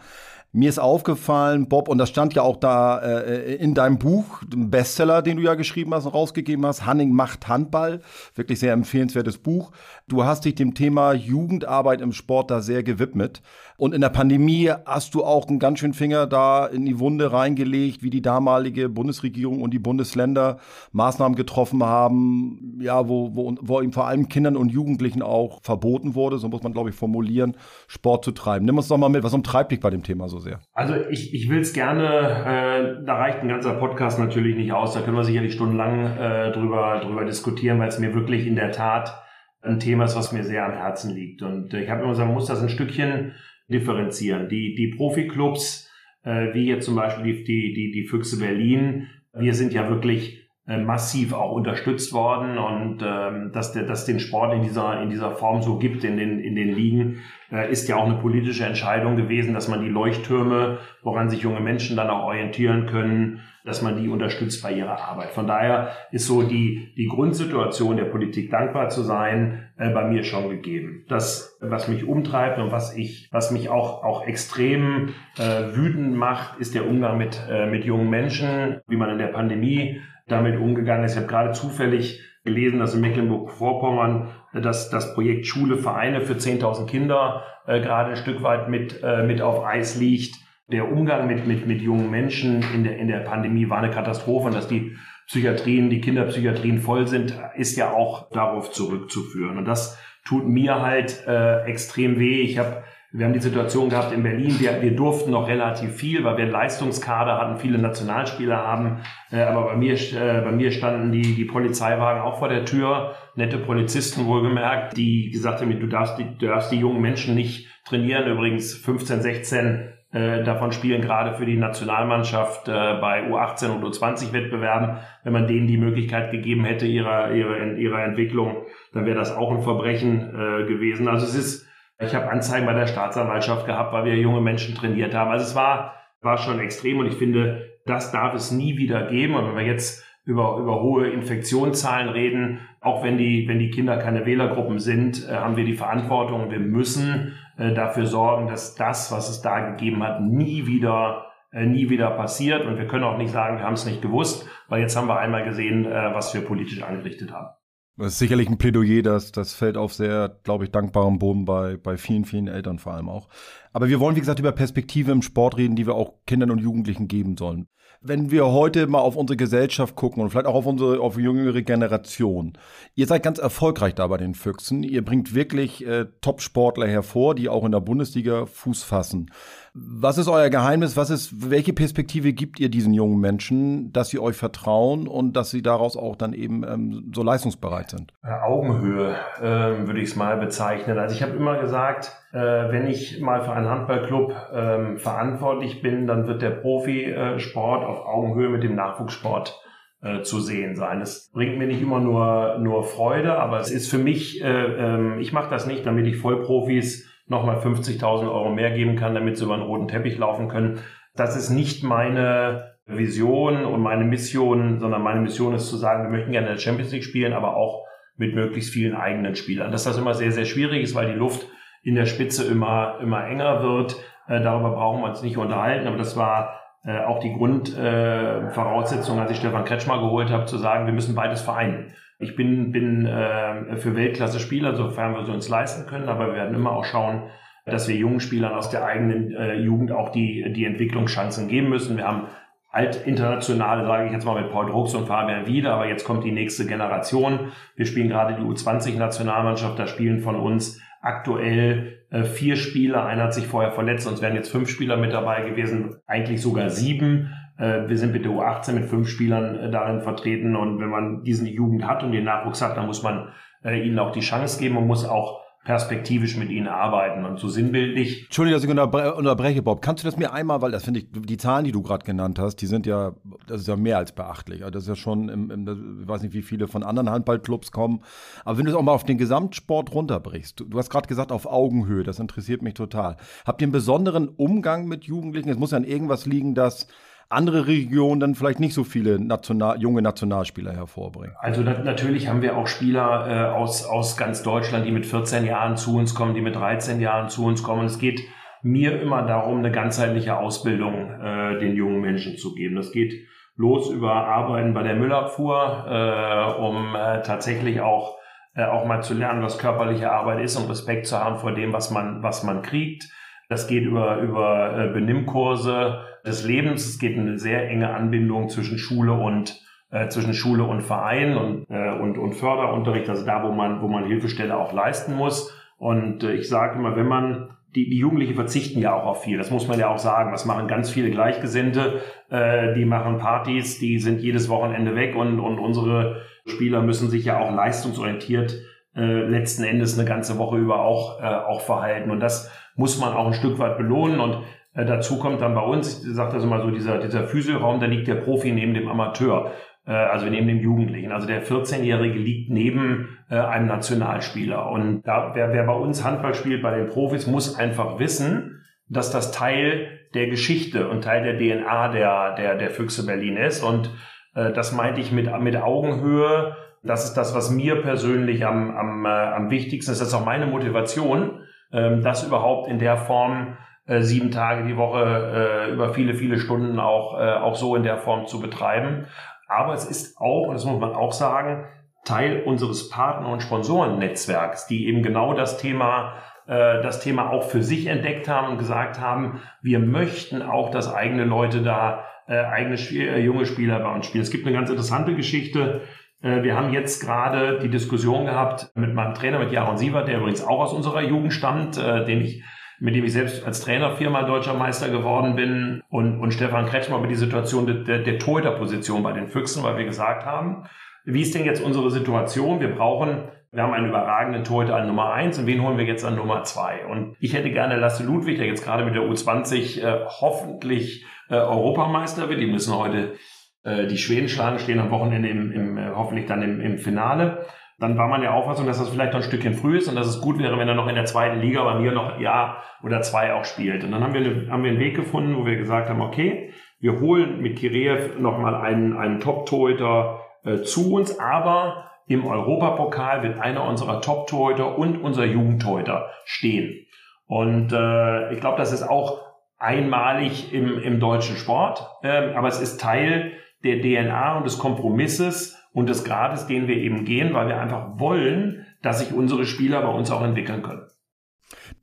Mir 0.56 0.70
ist 0.70 0.78
aufgefallen, 0.78 1.68
Bob, 1.68 1.86
und 1.86 1.98
das 1.98 2.08
stand 2.08 2.32
ja 2.32 2.40
auch 2.40 2.56
da 2.56 2.98
äh, 2.98 3.56
in 3.56 3.74
deinem 3.74 3.98
Buch, 3.98 4.42
dem 4.42 4.70
Bestseller, 4.70 5.20
den 5.20 5.36
du 5.36 5.42
ja 5.42 5.54
geschrieben 5.54 5.92
hast 5.92 6.06
und 6.06 6.14
rausgegeben 6.14 6.64
hast, 6.64 6.86
Hanning 6.86 7.12
macht 7.12 7.46
Handball. 7.46 8.00
Wirklich 8.34 8.60
sehr 8.60 8.72
empfehlenswertes 8.72 9.36
Buch. 9.36 9.72
Du 10.08 10.24
hast 10.24 10.46
dich 10.46 10.54
dem 10.54 10.72
Thema 10.72 11.12
Jugendarbeit 11.12 12.00
im 12.00 12.12
Sport 12.12 12.50
da 12.50 12.62
sehr 12.62 12.82
gewidmet. 12.82 13.42
Und 13.76 13.92
in 13.92 14.00
der 14.00 14.08
Pandemie 14.08 14.72
hast 14.86 15.14
du 15.14 15.24
auch 15.24 15.46
einen 15.46 15.58
ganz 15.58 15.80
schönen 15.80 15.92
Finger 15.92 16.26
da 16.26 16.64
in 16.64 16.86
die 16.86 16.98
Wunde 16.98 17.32
reingelegt, 17.32 18.02
wie 18.02 18.08
die 18.08 18.22
damalige 18.22 18.88
Bundesregierung 18.88 19.60
und 19.60 19.74
die 19.74 19.78
Bundesländer 19.78 20.56
Maßnahmen 20.92 21.36
getroffen 21.36 21.84
haben, 21.84 22.78
ja, 22.80 23.10
wo, 23.10 23.34
wo, 23.34 23.54
wo 23.60 23.82
eben 23.82 23.92
vor 23.92 24.06
allem 24.06 24.30
Kindern 24.30 24.56
und 24.56 24.70
Jugendlichen 24.70 25.20
auch 25.20 25.60
verboten 25.62 26.14
wurde, 26.14 26.38
so 26.38 26.48
muss 26.48 26.62
man, 26.62 26.72
glaube 26.72 26.88
ich, 26.88 26.96
formulieren, 26.96 27.58
Sport 27.88 28.24
zu 28.24 28.32
treiben. 28.32 28.64
Nimm 28.64 28.78
uns 28.78 28.88
doch 28.88 28.96
mal 28.96 29.10
mit, 29.10 29.22
was 29.22 29.34
umtreibt 29.34 29.70
dich 29.70 29.80
bei 29.80 29.90
dem 29.90 30.02
Thema 30.02 30.30
so 30.30 30.38
sehr? 30.38 30.45
Also 30.72 30.94
ich, 31.10 31.34
ich 31.34 31.48
will 31.48 31.60
es 31.60 31.72
gerne, 31.72 33.00
äh, 33.00 33.04
da 33.04 33.16
reicht 33.16 33.40
ein 33.40 33.48
ganzer 33.48 33.74
Podcast 33.74 34.18
natürlich 34.18 34.56
nicht 34.56 34.72
aus, 34.72 34.94
da 34.94 35.02
können 35.02 35.16
wir 35.16 35.24
sicherlich 35.24 35.54
stundenlang 35.54 36.16
äh, 36.16 36.52
drüber, 36.52 37.00
drüber 37.02 37.24
diskutieren, 37.24 37.78
weil 37.78 37.88
es 37.88 37.98
mir 37.98 38.14
wirklich 38.14 38.46
in 38.46 38.56
der 38.56 38.72
Tat 38.72 39.22
ein 39.62 39.80
Thema 39.80 40.04
ist, 40.04 40.16
was 40.16 40.32
mir 40.32 40.44
sehr 40.44 40.64
am 40.64 40.74
Herzen 40.74 41.14
liegt. 41.14 41.42
Und 41.42 41.74
äh, 41.74 41.82
ich 41.82 41.90
habe 41.90 42.02
immer 42.02 42.10
gesagt, 42.10 42.28
man 42.28 42.34
muss 42.34 42.46
das 42.46 42.62
ein 42.62 42.68
Stückchen 42.68 43.32
differenzieren. 43.68 44.48
Die, 44.48 44.74
die 44.74 44.94
Profiklubs, 44.96 45.90
äh, 46.22 46.54
wie 46.54 46.66
jetzt 46.66 46.84
zum 46.84 46.94
Beispiel 46.94 47.24
die, 47.24 47.44
die, 47.44 47.72
die, 47.74 47.92
die 47.92 48.06
Füchse 48.06 48.38
Berlin, 48.38 49.08
wir 49.34 49.54
sind 49.54 49.72
ja 49.72 49.88
wirklich 49.90 50.45
massiv 50.66 51.32
auch 51.32 51.52
unterstützt 51.52 52.12
worden 52.12 52.58
und 52.58 53.00
ähm, 53.00 53.52
dass 53.52 53.72
der 53.72 53.84
dass 53.84 54.04
den 54.04 54.18
Sport 54.18 54.52
in 54.52 54.62
dieser 54.62 55.00
in 55.00 55.10
dieser 55.10 55.30
Form 55.30 55.62
so 55.62 55.78
gibt 55.78 56.02
in 56.02 56.16
den 56.16 56.40
in 56.40 56.56
den 56.56 56.74
Ligen 56.74 57.20
äh, 57.52 57.70
ist 57.70 57.88
ja 57.88 57.96
auch 57.96 58.06
eine 58.06 58.16
politische 58.16 58.64
Entscheidung 58.64 59.16
gewesen, 59.16 59.54
dass 59.54 59.68
man 59.68 59.82
die 59.82 59.88
Leuchttürme, 59.88 60.78
woran 61.04 61.30
sich 61.30 61.42
junge 61.42 61.60
Menschen 61.60 61.96
dann 61.96 62.10
auch 62.10 62.24
orientieren 62.24 62.86
können, 62.86 63.42
dass 63.64 63.80
man 63.80 64.02
die 64.02 64.08
unterstützt 64.08 64.60
bei 64.64 64.72
ihrer 64.72 64.98
Arbeit. 64.98 65.30
Von 65.30 65.46
daher 65.46 65.90
ist 66.10 66.26
so 66.26 66.42
die 66.42 66.92
die 66.96 67.06
Grundsituation 67.06 67.96
der 67.96 68.06
Politik 68.06 68.50
dankbar 68.50 68.88
zu 68.88 69.02
sein 69.02 69.68
äh, 69.76 69.90
bei 69.90 70.04
mir 70.04 70.24
schon 70.24 70.48
gegeben. 70.48 71.04
Das 71.08 71.56
was 71.60 71.86
mich 71.86 72.04
umtreibt 72.04 72.58
und 72.58 72.72
was 72.72 72.96
ich 72.96 73.28
was 73.30 73.52
mich 73.52 73.68
auch 73.68 74.02
auch 74.02 74.26
extrem 74.26 75.10
äh, 75.38 75.76
wütend 75.76 76.16
macht, 76.16 76.58
ist 76.58 76.74
der 76.74 76.88
Umgang 76.88 77.18
mit 77.18 77.40
äh, 77.48 77.66
mit 77.66 77.84
jungen 77.84 78.10
Menschen, 78.10 78.80
wie 78.88 78.96
man 78.96 79.10
in 79.10 79.18
der 79.18 79.28
Pandemie 79.28 80.00
damit 80.26 80.58
umgegangen 80.58 81.04
ist. 81.04 81.12
Ich 81.12 81.18
habe 81.18 81.28
gerade 81.28 81.52
zufällig 81.52 82.22
gelesen, 82.44 82.78
dass 82.78 82.94
in 82.94 83.00
Mecklenburg-Vorpommern 83.00 84.28
äh, 84.52 84.60
das, 84.60 84.90
das 84.90 85.14
Projekt 85.14 85.46
Schule 85.46 85.76
Vereine 85.76 86.20
für 86.20 86.34
10.000 86.34 86.86
Kinder 86.86 87.42
äh, 87.66 87.80
gerade 87.80 88.10
ein 88.10 88.16
Stück 88.16 88.42
weit 88.42 88.68
mit, 88.68 89.02
äh, 89.02 89.24
mit 89.24 89.40
auf 89.40 89.64
Eis 89.64 89.96
liegt. 89.98 90.36
Der 90.68 90.90
Umgang 90.90 91.28
mit, 91.28 91.46
mit, 91.46 91.66
mit 91.66 91.80
jungen 91.80 92.10
Menschen 92.10 92.64
in 92.74 92.82
der, 92.82 92.96
in 92.98 93.08
der 93.08 93.20
Pandemie 93.20 93.68
war 93.68 93.78
eine 93.78 93.90
Katastrophe 93.90 94.48
und 94.48 94.54
dass 94.54 94.66
die 94.66 94.96
Psychiatrien, 95.28 95.90
die 95.90 96.00
Kinderpsychiatrien 96.00 96.78
voll 96.78 97.06
sind, 97.06 97.38
ist 97.56 97.76
ja 97.76 97.92
auch 97.92 98.30
darauf 98.30 98.70
zurückzuführen. 98.70 99.58
Und 99.58 99.64
das 99.64 99.98
tut 100.24 100.48
mir 100.48 100.82
halt 100.82 101.24
äh, 101.26 101.62
extrem 101.64 102.18
weh. 102.18 102.40
Ich 102.42 102.58
habe 102.58 102.84
wir 103.16 103.24
haben 103.24 103.32
die 103.32 103.40
Situation 103.40 103.88
gehabt 103.88 104.12
in 104.12 104.22
Berlin, 104.22 104.56
wir, 104.58 104.82
wir 104.82 104.94
durften 104.94 105.30
noch 105.30 105.48
relativ 105.48 105.94
viel, 105.94 106.22
weil 106.22 106.36
wir 106.36 106.44
einen 106.44 106.52
Leistungskader 106.52 107.38
hatten, 107.38 107.56
viele 107.56 107.78
Nationalspieler 107.78 108.58
haben. 108.58 108.98
Äh, 109.32 109.40
aber 109.40 109.64
bei 109.64 109.76
mir, 109.76 109.94
äh, 109.94 110.42
bei 110.42 110.52
mir 110.52 110.70
standen 110.70 111.12
die, 111.12 111.34
die 111.34 111.46
Polizeiwagen 111.46 112.20
auch 112.20 112.38
vor 112.38 112.48
der 112.48 112.66
Tür, 112.66 113.14
nette 113.34 113.56
Polizisten 113.56 114.26
wohlgemerkt, 114.26 114.96
die 114.96 115.30
gesagt 115.30 115.62
haben, 115.62 115.80
du 115.80 115.86
darfst 115.86 116.18
die, 116.18 116.36
du 116.36 116.46
darfst 116.46 116.70
die 116.70 116.76
jungen 116.76 117.00
Menschen 117.00 117.34
nicht 117.34 117.68
trainieren. 117.86 118.26
Übrigens 118.26 118.74
15, 118.74 119.22
16 119.22 119.92
äh, 120.12 120.44
davon 120.44 120.72
spielen 120.72 121.00
gerade 121.00 121.36
für 121.36 121.46
die 121.46 121.56
Nationalmannschaft 121.56 122.68
äh, 122.68 122.72
bei 123.00 123.28
U18 123.30 123.70
und 123.70 123.84
U20 123.84 124.34
Wettbewerben. 124.34 124.98
Wenn 125.24 125.32
man 125.32 125.46
denen 125.46 125.66
die 125.66 125.78
Möglichkeit 125.78 126.32
gegeben 126.32 126.66
hätte, 126.66 126.86
ihrer, 126.86 127.32
ihrer, 127.32 127.76
ihrer 127.76 128.04
Entwicklung, 128.04 128.66
dann 128.92 129.06
wäre 129.06 129.16
das 129.16 129.34
auch 129.34 129.52
ein 129.52 129.62
Verbrechen 129.62 130.34
äh, 130.34 130.66
gewesen. 130.66 131.08
Also 131.08 131.24
es 131.24 131.34
ist 131.34 131.65
ich 131.98 132.14
habe 132.14 132.30
Anzeigen 132.30 132.66
bei 132.66 132.74
der 132.74 132.86
Staatsanwaltschaft 132.86 133.66
gehabt, 133.66 133.92
weil 133.92 134.04
wir 134.04 134.16
junge 134.16 134.40
Menschen 134.40 134.74
trainiert 134.74 135.14
haben. 135.14 135.30
Also 135.30 135.44
es 135.44 135.54
war, 135.54 135.94
war 136.20 136.38
schon 136.38 136.60
extrem 136.60 136.98
und 136.98 137.06
ich 137.06 137.16
finde, 137.16 137.70
das 137.86 138.12
darf 138.12 138.34
es 138.34 138.50
nie 138.50 138.76
wieder 138.76 139.08
geben. 139.08 139.34
Und 139.34 139.48
wenn 139.48 139.56
wir 139.56 139.64
jetzt 139.64 140.04
über, 140.24 140.58
über 140.58 140.82
hohe 140.82 141.08
Infektionszahlen 141.08 142.08
reden, 142.08 142.60
auch 142.80 143.02
wenn 143.02 143.16
die, 143.16 143.48
wenn 143.48 143.58
die 143.58 143.70
Kinder 143.70 143.96
keine 143.96 144.26
Wählergruppen 144.26 144.78
sind, 144.78 145.26
äh, 145.28 145.34
haben 145.36 145.56
wir 145.56 145.64
die 145.64 145.76
Verantwortung. 145.76 146.50
Wir 146.50 146.58
müssen 146.58 147.34
äh, 147.56 147.72
dafür 147.72 148.06
sorgen, 148.06 148.48
dass 148.48 148.74
das, 148.74 149.10
was 149.12 149.30
es 149.30 149.40
da 149.40 149.70
gegeben 149.70 150.02
hat, 150.02 150.20
nie 150.20 150.66
wieder 150.66 151.26
äh, 151.52 151.64
nie 151.64 151.88
wieder 151.88 152.10
passiert. 152.10 152.66
Und 152.66 152.76
wir 152.76 152.88
können 152.88 153.04
auch 153.04 153.16
nicht 153.16 153.30
sagen, 153.30 153.58
wir 153.58 153.64
haben 153.64 153.74
es 153.74 153.86
nicht 153.86 154.02
gewusst, 154.02 154.48
weil 154.68 154.82
jetzt 154.82 154.96
haben 154.96 155.08
wir 155.08 155.18
einmal 155.18 155.44
gesehen, 155.44 155.84
was 155.84 156.34
wir 156.34 156.44
politisch 156.44 156.82
angerichtet 156.82 157.32
haben. 157.32 157.54
Das 157.98 158.08
ist 158.08 158.18
sicherlich 158.18 158.48
ein 158.48 158.58
Plädoyer, 158.58 159.02
das, 159.02 159.32
das 159.32 159.54
fällt 159.54 159.78
auf 159.78 159.94
sehr, 159.94 160.38
glaube 160.42 160.64
ich, 160.64 160.70
dankbarem 160.70 161.18
Boden 161.18 161.46
bei, 161.46 161.78
bei 161.78 161.96
vielen, 161.96 162.26
vielen 162.26 162.46
Eltern 162.46 162.78
vor 162.78 162.92
allem 162.92 163.08
auch. 163.08 163.28
Aber 163.76 163.90
wir 163.90 164.00
wollen, 164.00 164.16
wie 164.16 164.20
gesagt, 164.20 164.40
über 164.40 164.52
Perspektive 164.52 165.12
im 165.12 165.20
Sport 165.20 165.58
reden, 165.58 165.76
die 165.76 165.86
wir 165.86 165.96
auch 165.96 166.14
Kindern 166.26 166.50
und 166.50 166.60
Jugendlichen 166.60 167.08
geben 167.08 167.36
sollen. 167.36 167.68
Wenn 168.00 168.30
wir 168.30 168.46
heute 168.46 168.86
mal 168.86 169.00
auf 169.00 169.16
unsere 169.16 169.36
Gesellschaft 169.36 169.96
gucken 169.96 170.22
und 170.22 170.30
vielleicht 170.30 170.46
auch 170.46 170.54
auf 170.54 170.64
unsere 170.64 171.00
auf 171.00 171.18
jüngere 171.18 171.60
Generation, 171.60 172.54
ihr 172.94 173.06
seid 173.06 173.22
ganz 173.22 173.38
erfolgreich 173.38 173.94
da 173.94 174.06
bei 174.06 174.16
den 174.16 174.34
Füchsen. 174.34 174.82
Ihr 174.82 175.04
bringt 175.04 175.34
wirklich 175.34 175.86
äh, 175.86 176.06
Top-Sportler 176.22 176.86
hervor, 176.86 177.34
die 177.34 177.50
auch 177.50 177.66
in 177.66 177.72
der 177.72 177.80
Bundesliga 177.80 178.46
Fuß 178.46 178.82
fassen. 178.82 179.30
Was 179.74 180.16
ist 180.16 180.28
euer 180.28 180.48
Geheimnis? 180.48 180.96
Was 180.96 181.10
ist, 181.10 181.50
welche 181.50 181.74
Perspektive 181.74 182.32
gibt 182.32 182.58
ihr 182.58 182.70
diesen 182.70 182.94
jungen 182.94 183.20
Menschen, 183.20 183.92
dass 183.92 184.08
sie 184.08 184.18
euch 184.18 184.36
vertrauen 184.36 185.06
und 185.06 185.36
dass 185.36 185.50
sie 185.50 185.60
daraus 185.60 185.98
auch 185.98 186.16
dann 186.16 186.32
eben 186.32 186.64
ähm, 186.64 187.12
so 187.14 187.22
leistungsbereit 187.22 187.90
sind? 187.90 188.14
Augenhöhe 188.22 189.16
ähm, 189.42 189.86
würde 189.86 190.00
ich 190.00 190.08
es 190.08 190.16
mal 190.16 190.38
bezeichnen. 190.38 190.98
Also 190.98 191.14
ich 191.14 191.22
habe 191.22 191.36
immer 191.36 191.60
gesagt, 191.60 192.16
wenn 192.32 192.86
ich 192.86 193.20
mal 193.20 193.40
für 193.42 193.52
einen 193.52 193.68
Handballclub 193.68 194.34
ähm, 194.52 194.98
verantwortlich 194.98 195.80
bin, 195.80 196.06
dann 196.06 196.26
wird 196.26 196.42
der 196.42 196.50
Profisport 196.50 197.84
auf 197.84 198.04
Augenhöhe 198.04 198.48
mit 198.48 198.62
dem 198.62 198.74
Nachwuchssport 198.74 199.58
äh, 200.02 200.22
zu 200.22 200.40
sehen 200.40 200.76
sein. 200.76 201.00
Es 201.00 201.30
bringt 201.32 201.58
mir 201.58 201.66
nicht 201.66 201.82
immer 201.82 202.00
nur, 202.00 202.58
nur 202.58 202.84
Freude, 202.84 203.38
aber 203.38 203.60
es 203.60 203.70
ist 203.70 203.90
für 203.90 203.98
mich, 203.98 204.42
äh, 204.42 204.46
äh, 204.46 205.20
ich 205.20 205.32
mache 205.32 205.50
das 205.50 205.66
nicht, 205.66 205.86
damit 205.86 206.06
ich 206.06 206.18
Vollprofis 206.18 207.10
nochmal 207.26 207.58
50.000 207.58 208.30
Euro 208.30 208.50
mehr 208.50 208.70
geben 208.70 208.96
kann, 208.96 209.14
damit 209.14 209.36
sie 209.36 209.44
über 209.44 209.54
einen 209.54 209.62
roten 209.62 209.88
Teppich 209.88 210.18
laufen 210.18 210.48
können. 210.48 210.80
Das 211.14 211.36
ist 211.36 211.50
nicht 211.50 211.82
meine 211.82 212.76
Vision 212.86 213.64
und 213.64 213.80
meine 213.80 214.04
Mission, 214.04 214.78
sondern 214.78 215.02
meine 215.02 215.20
Mission 215.20 215.54
ist 215.54 215.68
zu 215.68 215.76
sagen, 215.76 216.04
wir 216.04 216.10
möchten 216.10 216.32
gerne 216.32 216.48
in 216.48 216.52
der 216.52 216.60
Champions 216.60 216.92
League 216.92 217.04
spielen, 217.04 217.32
aber 217.32 217.56
auch 217.56 217.84
mit 218.16 218.34
möglichst 218.34 218.72
vielen 218.72 218.94
eigenen 218.94 219.34
Spielern. 219.34 219.72
Dass 219.72 219.84
das 219.84 219.98
immer 219.98 220.14
sehr, 220.14 220.30
sehr 220.30 220.44
schwierig 220.44 220.82
ist, 220.82 220.94
weil 220.94 221.12
die 221.12 221.18
Luft 221.18 221.48
in 221.86 221.94
der 221.94 222.06
Spitze 222.06 222.44
immer, 222.44 222.98
immer 223.00 223.26
enger 223.28 223.62
wird. 223.62 223.96
Äh, 224.26 224.42
darüber 224.42 224.70
brauchen 224.70 225.02
wir 225.02 225.08
uns 225.08 225.22
nicht 225.22 225.38
unterhalten, 225.38 225.86
aber 225.86 225.96
das 225.96 226.16
war 226.16 226.60
äh, 226.84 226.98
auch 227.04 227.20
die 227.20 227.32
Grundvoraussetzung, 227.32 229.18
äh, 229.18 229.20
als 229.20 229.30
ich 229.30 229.36
Stefan 229.36 229.64
Kretschmer 229.64 230.00
geholt 230.00 230.30
habe, 230.30 230.46
zu 230.46 230.58
sagen, 230.58 230.86
wir 230.86 230.92
müssen 230.92 231.14
beides 231.14 231.42
vereinen. 231.42 231.92
Ich 232.18 232.34
bin, 232.34 232.72
bin 232.72 233.06
äh, 233.06 233.76
für 233.76 233.94
Weltklasse-Spieler, 233.94 234.74
sofern 234.74 235.14
wir 235.14 235.20
es 235.20 235.28
uns 235.28 235.48
leisten 235.48 235.88
können, 235.88 236.08
aber 236.08 236.26
wir 236.26 236.34
werden 236.34 236.56
immer 236.56 236.72
auch 236.72 236.84
schauen, 236.84 237.22
dass 237.66 237.86
wir 237.86 237.94
jungen 237.94 238.18
Spielern 238.18 238.54
aus 238.54 238.68
der 238.68 238.84
eigenen 238.84 239.32
äh, 239.32 239.54
Jugend 239.54 239.92
auch 239.92 240.08
die, 240.08 240.52
die 240.52 240.64
Entwicklungschancen 240.64 241.46
geben 241.46 241.68
müssen. 241.68 241.96
Wir 241.96 242.06
haben 242.06 242.26
Altinternationale, 242.72 243.86
sage 243.86 244.06
ich 244.06 244.12
jetzt 244.12 244.24
mal 244.24 244.40
mit 244.40 244.50
Paul 244.50 244.66
Drucks 244.66 244.94
und 244.94 245.06
Fabian 245.06 245.46
Wiede, 245.46 245.72
aber 245.72 245.88
jetzt 245.88 246.04
kommt 246.04 246.24
die 246.24 246.32
nächste 246.32 246.66
Generation. 246.66 247.52
Wir 247.76 247.86
spielen 247.86 248.08
gerade 248.08 248.34
die 248.34 248.42
U20-Nationalmannschaft, 248.42 249.78
da 249.78 249.86
spielen 249.86 250.20
von 250.20 250.34
uns 250.34 250.80
aktuell 251.06 252.00
äh, 252.10 252.24
vier 252.24 252.56
Spieler. 252.56 253.06
Einer 253.06 253.24
hat 253.24 253.34
sich 253.34 253.46
vorher 253.46 253.70
verletzt, 253.70 254.04
sonst 254.04 254.22
wären 254.22 254.34
jetzt 254.34 254.50
fünf 254.50 254.68
Spieler 254.68 254.96
mit 254.96 255.12
dabei 255.12 255.48
gewesen, 255.48 255.96
eigentlich 256.06 256.42
sogar 256.42 256.70
sieben. 256.70 257.32
Äh, 257.58 257.88
wir 257.88 257.96
sind 257.96 258.12
mit 258.12 258.24
der 258.24 258.32
U18 258.32 258.72
mit 258.72 258.84
fünf 258.86 259.08
Spielern 259.08 259.56
äh, 259.58 259.70
darin 259.70 260.00
vertreten 260.00 260.56
und 260.56 260.80
wenn 260.80 260.90
man 260.90 261.22
diesen 261.22 261.46
Jugend 261.46 261.86
hat 261.86 262.02
und 262.02 262.12
den 262.12 262.24
Nachwuchs 262.24 262.60
hat, 262.60 262.76
dann 262.76 262.86
muss 262.86 263.02
man 263.02 263.28
äh, 263.64 263.80
ihnen 263.86 263.98
auch 263.98 264.12
die 264.12 264.20
Chance 264.20 264.58
geben 264.58 264.76
und 264.76 264.86
muss 264.86 265.04
auch 265.04 265.40
perspektivisch 265.64 266.36
mit 266.36 266.50
ihnen 266.50 266.68
arbeiten 266.68 267.24
und 267.24 267.38
so 267.40 267.48
sinnbildlich. 267.48 268.24
Entschuldigung, 268.26 268.56
dass 268.56 268.64
ich 268.64 268.70
unterbre 268.70 269.14
unterbreche, 269.16 269.62
Bob. 269.62 269.82
Kannst 269.82 270.04
du 270.04 270.08
das 270.08 270.16
mir 270.16 270.32
einmal, 270.32 270.62
weil 270.62 270.70
das 270.70 270.84
finde 270.84 271.00
ich, 271.00 271.06
die 271.10 271.36
Zahlen, 271.36 271.64
die 271.64 271.72
du 271.72 271.82
gerade 271.82 272.04
genannt 272.04 272.38
hast, 272.38 272.56
die 272.56 272.66
sind 272.66 272.86
ja, 272.86 273.12
das 273.46 273.62
ist 273.62 273.68
ja 273.68 273.76
mehr 273.76 273.98
als 273.98 274.12
beachtlich. 274.12 274.62
Also 274.62 274.70
das 274.70 274.82
ist 274.84 274.88
ja 274.88 274.96
schon, 274.96 275.28
im, 275.28 275.50
im, 275.50 276.00
ich 276.02 276.08
weiß 276.08 276.22
nicht, 276.22 276.34
wie 276.34 276.42
viele 276.42 276.68
von 276.68 276.82
anderen 276.82 277.10
Handballclubs 277.10 277.72
kommen. 277.72 278.02
Aber 278.44 278.58
wenn 278.58 278.64
du 278.64 278.70
es 278.70 278.76
auch 278.76 278.82
mal 278.82 278.92
auf 278.92 279.04
den 279.04 279.18
Gesamtsport 279.18 279.92
runterbrichst, 279.92 280.60
du, 280.60 280.64
du 280.64 280.78
hast 280.78 280.90
gerade 280.90 281.08
gesagt, 281.08 281.32
auf 281.32 281.46
Augenhöhe, 281.46 282.04
das 282.04 282.18
interessiert 282.18 282.62
mich 282.62 282.74
total. 282.74 283.16
Habt 283.44 283.60
ihr 283.62 283.66
einen 283.66 283.72
besonderen 283.72 284.28
Umgang 284.28 284.86
mit 284.86 285.04
Jugendlichen? 285.04 285.48
Es 285.48 285.58
muss 285.58 285.70
ja 285.70 285.78
an 285.78 285.84
irgendwas 285.84 286.26
liegen, 286.26 286.54
dass 286.54 286.88
andere 287.28 287.66
Regionen 287.66 288.20
dann 288.20 288.34
vielleicht 288.34 288.60
nicht 288.60 288.74
so 288.74 288.84
viele 288.84 289.18
National, 289.18 289.80
junge 289.80 290.02
Nationalspieler 290.02 290.72
hervorbringen? 290.72 291.34
Also 291.40 291.62
na 291.62 291.82
natürlich 291.82 292.28
haben 292.28 292.42
wir 292.42 292.56
auch 292.56 292.68
Spieler 292.68 293.26
äh, 293.28 293.54
aus, 293.56 293.84
aus 293.84 294.16
ganz 294.16 294.42
Deutschland, 294.42 294.86
die 294.86 294.92
mit 294.92 295.06
14 295.06 295.44
Jahren 295.44 295.76
zu 295.76 295.96
uns 295.96 296.14
kommen, 296.14 296.34
die 296.34 296.40
mit 296.40 296.54
13 296.54 297.00
Jahren 297.00 297.28
zu 297.28 297.44
uns 297.44 297.62
kommen. 297.62 297.86
es 297.86 297.98
geht 297.98 298.22
mir 298.62 299.00
immer 299.00 299.22
darum, 299.22 299.58
eine 299.58 299.70
ganzheitliche 299.70 300.36
Ausbildung 300.36 301.10
äh, 301.20 301.58
den 301.58 301.76
jungen 301.76 302.00
Menschen 302.00 302.36
zu 302.36 302.54
geben. 302.54 302.76
Das 302.76 302.90
geht 302.90 303.26
los 303.56 303.90
über 303.90 304.12
Arbeiten 304.12 304.74
bei 304.74 304.82
der 304.82 304.94
Müllabfuhr, 304.94 305.86
äh, 305.88 306.60
um 306.60 306.94
äh, 306.94 307.22
tatsächlich 307.22 307.80
auch 307.80 308.18
äh, 308.54 308.64
auch 308.64 308.86
mal 308.86 309.02
zu 309.02 309.14
lernen, 309.14 309.42
was 309.42 309.58
körperliche 309.58 310.10
Arbeit 310.10 310.40
ist 310.40 310.56
und 310.56 310.68
Respekt 310.68 311.06
zu 311.06 311.18
haben 311.18 311.38
vor 311.38 311.52
dem, 311.52 311.72
was 311.72 311.90
man 311.90 312.22
was 312.22 312.42
man 312.42 312.62
kriegt. 312.62 313.10
Das 313.48 313.66
geht 313.66 313.84
über 313.84 314.18
über 314.18 314.78
äh, 314.78 314.92
Benimmkurse, 314.92 316.00
des 316.26 316.44
Lebens. 316.44 316.86
Es 316.86 316.98
geht 316.98 317.16
eine 317.16 317.38
sehr 317.38 317.70
enge 317.70 317.94
Anbindung 317.94 318.48
zwischen 318.48 318.78
Schule 318.78 319.12
und 319.12 319.62
äh, 319.90 320.08
zwischen 320.08 320.34
Schule 320.34 320.64
und 320.64 320.82
Verein 320.82 321.36
und, 321.36 321.70
äh, 321.70 321.92
und, 321.92 322.18
und 322.18 322.34
Förderunterricht, 322.34 323.08
also 323.08 323.24
da, 323.24 323.42
wo 323.44 323.52
man, 323.52 323.80
wo 323.80 323.88
man 323.88 324.04
Hilfestelle 324.04 324.56
auch 324.56 324.72
leisten 324.72 325.14
muss. 325.14 325.56
Und 325.78 326.24
äh, 326.24 326.34
ich 326.34 326.48
sage 326.48 326.78
immer, 326.78 326.96
wenn 326.96 327.06
man 327.06 327.50
die, 327.76 327.90
die 327.90 327.98
Jugendlichen 327.98 328.34
verzichten 328.34 328.80
ja 328.80 328.94
auch 328.94 329.04
auf 329.04 329.22
viel. 329.22 329.36
Das 329.36 329.50
muss 329.50 329.68
man 329.68 329.78
ja 329.78 329.88
auch 329.88 329.98
sagen. 329.98 330.32
Das 330.32 330.46
machen 330.46 330.66
ganz 330.66 330.90
viele 330.90 331.10
Gleichgesinnte. 331.10 332.00
Äh, 332.30 332.74
die 332.74 332.86
machen 332.86 333.18
Partys, 333.18 333.78
die 333.78 333.98
sind 333.98 334.20
jedes 334.20 334.48
Wochenende 334.48 334.96
weg 334.96 335.14
und, 335.14 335.38
und 335.38 335.58
unsere 335.58 336.22
Spieler 336.46 336.80
müssen 336.80 337.10
sich 337.10 337.26
ja 337.26 337.38
auch 337.38 337.54
leistungsorientiert 337.54 338.56
äh, 338.96 339.28
letzten 339.28 339.62
Endes 339.62 339.98
eine 339.98 340.08
ganze 340.08 340.38
Woche 340.38 340.56
über 340.56 340.80
auch, 340.80 341.20
äh, 341.20 341.26
auch 341.26 341.60
verhalten. 341.60 342.10
Und 342.10 342.20
das 342.20 342.50
muss 342.76 342.98
man 342.98 343.12
auch 343.12 343.26
ein 343.26 343.34
Stück 343.34 343.58
weit 343.58 343.76
belohnen. 343.76 344.20
Und 344.20 344.38
äh, 344.72 344.86
dazu 344.86 345.18
kommt 345.18 345.42
dann 345.42 345.54
bei 345.54 345.60
uns, 345.60 346.02
ich 346.02 346.14
sage 346.14 346.32
das 346.32 346.44
immer 346.44 346.62
so, 346.62 346.70
dieser, 346.70 346.98
dieser 346.98 347.24
Physioraum, 347.24 347.78
da 347.78 347.86
liegt 347.86 348.08
der 348.08 348.14
Profi 348.16 348.52
neben 348.52 348.72
dem 348.72 348.88
Amateur, 348.88 349.52
äh, 349.86 349.92
also 349.92 350.26
neben 350.26 350.46
dem 350.46 350.58
Jugendlichen. 350.58 351.12
Also 351.12 351.26
der 351.26 351.44
14-Jährige 351.44 352.18
liegt 352.18 352.50
neben 352.50 353.18
äh, 353.30 353.36
einem 353.36 353.66
Nationalspieler. 353.66 354.70
Und 354.70 355.02
da, 355.02 355.32
wer, 355.34 355.52
wer 355.52 355.64
bei 355.64 355.74
uns 355.74 356.04
Handball 356.04 356.34
spielt, 356.34 356.62
bei 356.62 356.76
den 356.76 356.88
Profis, 356.88 357.26
muss 357.26 357.56
einfach 357.56 357.98
wissen, 357.98 358.64
dass 358.88 359.10
das 359.10 359.32
Teil 359.32 359.88
der 360.14 360.28
Geschichte 360.28 360.88
und 360.88 361.02
Teil 361.02 361.22
der 361.22 361.38
DNA 361.38 361.88
der, 361.88 362.34
der, 362.34 362.56
der 362.56 362.70
Füchse 362.70 363.06
Berlin 363.06 363.36
ist. 363.36 363.62
Und 363.62 363.90
äh, 364.34 364.52
das 364.52 364.72
meinte 364.72 365.00
ich 365.00 365.12
mit, 365.12 365.28
mit 365.40 365.56
Augenhöhe. 365.56 366.56
Das 366.82 367.04
ist 367.04 367.14
das, 367.14 367.34
was 367.34 367.50
mir 367.50 367.82
persönlich 367.82 368.46
am, 368.46 368.76
am, 368.76 369.04
äh, 369.04 369.08
am 369.08 369.50
wichtigsten 369.50 369.92
ist. 369.92 370.00
Das 370.00 370.08
ist 370.08 370.14
auch 370.14 370.24
meine 370.24 370.46
Motivation, 370.46 371.42
äh, 371.72 371.98
das 372.00 372.24
überhaupt 372.24 372.68
in 372.68 372.78
der 372.78 372.96
Form 372.96 373.56
äh, 373.86 374.00
sieben 374.00 374.30
Tage 374.30 374.66
die 374.66 374.76
Woche 374.76 375.68
äh, 375.68 375.72
über 375.72 375.94
viele, 375.94 376.14
viele 376.14 376.38
Stunden 376.38 376.80
auch, 376.80 377.20
äh, 377.20 377.34
auch 377.34 377.54
so 377.54 377.76
in 377.76 377.82
der 377.82 377.98
Form 377.98 378.26
zu 378.26 378.40
betreiben. 378.40 379.06
Aber 379.48 379.74
es 379.74 379.84
ist 379.84 380.18
auch, 380.18 380.48
und 380.48 380.54
das 380.54 380.64
muss 380.64 380.80
man 380.80 380.94
auch 380.94 381.12
sagen, 381.12 381.66
Teil 382.04 382.42
unseres 382.44 382.88
Partner- 382.88 383.28
und 383.28 383.42
Sponsorennetzwerks, 383.42 384.66
die 384.66 384.86
eben 384.86 385.02
genau 385.02 385.34
das 385.34 385.58
Thema 385.58 386.14
äh, 386.46 386.82
das 386.82 387.00
Thema 387.00 387.30
auch 387.30 387.42
für 387.42 387.62
sich 387.62 387.86
entdeckt 387.86 388.28
haben 388.28 388.52
und 388.52 388.58
gesagt 388.58 389.00
haben, 389.00 389.40
wir 389.62 389.80
möchten 389.80 390.42
auch, 390.42 390.70
dass 390.70 390.92
eigene 390.92 391.24
Leute 391.24 391.62
da 391.62 392.04
äh, 392.28 392.38
eigene 392.38 392.76
äh, 392.76 393.20
junge 393.20 393.46
Spieler 393.46 393.80
bei 393.80 393.92
uns 393.92 394.06
spielen. 394.06 394.22
Es 394.22 394.30
gibt 394.30 394.46
eine 394.46 394.54
ganz 394.54 394.70
interessante 394.70 395.14
Geschichte. 395.14 395.82
Äh, 396.22 396.42
wir 396.42 396.56
haben 396.56 396.72
jetzt 396.72 397.00
gerade 397.04 397.58
die 397.60 397.68
Diskussion 397.68 398.26
gehabt 398.26 398.70
mit 398.74 398.94
meinem 398.94 399.14
Trainer, 399.14 399.38
mit 399.38 399.52
Jaron 399.52 399.78
Sievert, 399.78 400.08
der 400.08 400.18
übrigens 400.18 400.44
auch 400.44 400.60
aus 400.60 400.72
unserer 400.72 401.02
Jugend 401.02 401.32
stammt, 401.32 401.78
äh, 401.78 402.04
den 402.04 402.20
ich 402.20 402.44
mit 402.78 402.94
dem 402.94 403.04
ich 403.04 403.12
selbst 403.12 403.44
als 403.44 403.60
Trainer 403.60 403.96
viermal 403.96 404.26
deutscher 404.26 404.54
Meister 404.54 404.88
geworden 404.88 405.36
bin 405.36 405.82
und, 405.88 406.20
und 406.20 406.32
Stefan 406.32 406.66
Kretschmer 406.66 406.98
über 406.98 407.06
die 407.06 407.14
Situation 407.14 407.66
der, 407.66 407.76
der, 407.76 407.98
der 408.00 408.18
Torhüterposition 408.18 409.02
bei 409.02 409.12
den 409.12 409.28
Füchsen, 409.28 409.62
weil 409.62 409.78
wir 409.78 409.84
gesagt 409.84 410.24
haben, 410.26 410.64
wie 411.04 411.22
ist 411.22 411.34
denn 411.34 411.44
jetzt 411.44 411.62
unsere 411.62 411.90
Situation? 411.90 412.60
Wir 412.60 412.74
brauchen, 412.74 413.28
wir 413.52 413.62
haben 413.62 413.72
einen 413.72 413.88
überragenden 413.88 414.44
Torhüter 414.44 414.76
an 414.76 414.88
Nummer 414.88 415.12
eins 415.12 415.38
und 415.38 415.46
wen 415.46 415.62
holen 415.62 415.78
wir 415.78 415.84
jetzt 415.84 416.04
an 416.04 416.16
Nummer 416.16 416.42
zwei? 416.42 416.84
Und 416.84 417.16
ich 417.20 417.32
hätte 417.32 417.50
gerne 417.50 417.76
Lasse 417.76 418.04
Ludwig, 418.04 418.38
der 418.38 418.46
jetzt 418.46 418.64
gerade 418.64 418.84
mit 418.84 418.94
der 418.94 419.02
U20 419.02 419.80
äh, 419.80 420.04
hoffentlich 420.20 421.06
äh, 421.30 421.34
Europameister 421.34 422.28
wird. 422.28 422.40
Die 422.40 422.46
müssen 422.46 422.76
heute 422.76 423.14
äh, 423.62 423.86
die 423.86 423.98
Schweden 423.98 424.28
schlagen, 424.28 424.58
stehen 424.58 424.80
am 424.80 424.90
Wochenende 424.90 425.28
im, 425.28 425.52
im, 425.52 425.78
äh, 425.78 425.90
hoffentlich 425.94 426.26
dann 426.26 426.42
im, 426.42 426.60
im 426.60 426.78
Finale 426.78 427.46
dann 427.78 427.98
war 427.98 428.08
man 428.08 428.22
der 428.22 428.34
Auffassung, 428.34 428.66
dass 428.66 428.78
das 428.78 428.88
vielleicht 428.88 429.12
noch 429.12 429.20
ein 429.20 429.26
Stückchen 429.26 429.54
früh 429.54 429.76
ist 429.78 429.88
und 429.88 429.96
dass 429.96 430.06
es 430.06 430.20
gut 430.20 430.38
wäre, 430.38 430.58
wenn 430.58 430.68
er 430.68 430.74
noch 430.74 430.88
in 430.88 430.94
der 430.94 431.04
zweiten 431.04 431.40
Liga 431.40 431.62
bei 431.62 431.78
mir 431.78 431.92
noch 431.92 432.14
ein 432.14 432.20
Jahr 432.20 432.62
oder 432.82 433.02
zwei 433.02 433.34
auch 433.34 433.44
spielt. 433.44 433.84
Und 433.84 433.92
dann 433.92 434.02
haben 434.02 434.14
wir, 434.14 434.20
eine, 434.20 434.50
haben 434.50 434.62
wir 434.62 434.70
einen 434.70 434.80
Weg 434.80 434.96
gefunden, 434.96 435.36
wo 435.36 435.44
wir 435.44 435.56
gesagt 435.56 435.90
haben, 435.90 436.00
okay, 436.00 436.52
wir 436.80 437.00
holen 437.00 437.40
mit 437.42 437.58
Kireev 437.58 438.18
nochmal 438.18 438.54
einen, 438.54 438.96
einen 438.96 439.20
Top-Torhüter 439.20 440.20
äh, 440.44 440.62
zu 440.62 440.94
uns, 440.94 441.18
aber 441.18 441.90
im 442.06 442.24
Europapokal 442.24 443.22
wird 443.22 443.40
einer 443.40 443.64
unserer 443.64 444.00
Top-Torhüter 444.00 444.78
und 444.78 445.02
unser 445.02 445.24
Jugendtorhüter 445.24 446.10
stehen. 446.24 446.86
Und 447.26 447.72
äh, 447.72 448.32
ich 448.32 448.40
glaube, 448.40 448.56
das 448.56 448.72
ist 448.72 448.84
auch 448.84 449.20
einmalig 449.58 450.52
im, 450.52 450.78
im 450.78 451.00
deutschen 451.00 451.36
Sport, 451.36 451.86
äh, 452.02 452.34
aber 452.34 452.48
es 452.48 452.60
ist 452.60 452.80
Teil 452.80 453.32
der 453.64 453.80
DNA 453.80 454.38
und 454.38 454.44
des 454.44 454.58
Kompromisses, 454.58 455.58
und 455.76 455.90
des 455.90 456.04
Grades, 456.04 456.46
den 456.46 456.68
wir 456.68 456.76
eben 456.78 457.04
gehen, 457.04 457.34
weil 457.34 457.48
wir 457.48 457.60
einfach 457.60 458.00
wollen, 458.00 458.64
dass 458.80 459.00
sich 459.00 459.12
unsere 459.12 459.44
Spieler 459.44 459.82
bei 459.82 459.90
uns 459.90 460.10
auch 460.10 460.22
entwickeln 460.22 460.62
können. 460.62 460.86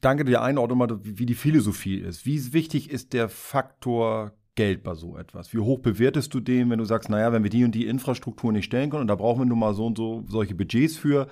Danke 0.01 0.25
dir 0.25 0.41
Einordnung 0.41 0.99
wie 1.03 1.27
die 1.27 1.35
Philosophie 1.35 1.97
ist. 1.97 2.25
Wie 2.25 2.53
wichtig 2.53 2.89
ist 2.89 3.13
der 3.13 3.29
Faktor 3.29 4.31
Geld 4.55 4.81
bei 4.81 4.95
so 4.95 5.15
etwas? 5.15 5.53
Wie 5.53 5.59
hoch 5.59 5.77
bewertest 5.77 6.33
du 6.33 6.39
den, 6.39 6.71
wenn 6.71 6.79
du 6.79 6.85
sagst, 6.85 7.07
naja, 7.07 7.31
wenn 7.33 7.43
wir 7.43 7.51
die 7.51 7.65
und 7.65 7.75
die 7.75 7.85
Infrastruktur 7.85 8.51
nicht 8.51 8.65
stellen 8.65 8.89
können 8.89 9.01
und 9.01 9.09
da 9.09 9.15
brauchen 9.15 9.41
wir 9.41 9.45
nun 9.45 9.59
mal 9.59 9.75
so 9.75 9.85
und 9.85 9.95
so 9.95 10.23
solche 10.27 10.55
Budgets 10.55 10.97
für. 10.97 11.27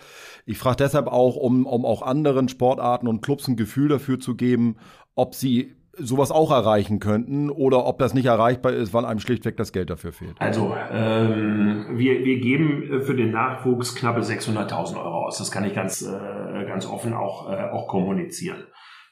Ich 0.45 0.59
frage 0.59 0.77
deshalb 0.77 1.07
auch, 1.07 1.37
um, 1.37 1.65
um 1.65 1.83
auch 1.83 2.03
anderen 2.03 2.47
Sportarten 2.47 3.07
und 3.07 3.23
Clubs 3.23 3.47
ein 3.47 3.55
Gefühl 3.55 3.87
dafür 3.87 4.19
zu 4.19 4.35
geben, 4.35 4.75
ob 5.15 5.33
sie 5.33 5.73
sowas 5.97 6.31
auch 6.31 6.51
erreichen 6.51 6.99
könnten 6.99 7.49
oder 7.49 7.85
ob 7.85 7.99
das 7.99 8.13
nicht 8.13 8.25
erreichbar 8.25 8.73
ist, 8.73 8.93
weil 8.93 9.05
einem 9.05 9.19
schlichtweg 9.19 9.57
das 9.57 9.71
Geld 9.71 9.89
dafür 9.89 10.13
fehlt? 10.13 10.35
Also 10.39 10.75
ähm, 10.91 11.87
wir, 11.91 12.23
wir 12.23 12.39
geben 12.39 13.01
für 13.01 13.15
den 13.15 13.31
Nachwuchs 13.31 13.95
knappe 13.95 14.21
600.000 14.21 14.97
Euro 14.97 15.25
aus. 15.25 15.37
Das 15.37 15.51
kann 15.51 15.65
ich 15.65 15.73
ganz, 15.73 16.01
äh, 16.01 16.65
ganz 16.65 16.85
offen 16.85 17.13
auch, 17.13 17.51
äh, 17.51 17.69
auch 17.71 17.87
kommunizieren. 17.87 18.63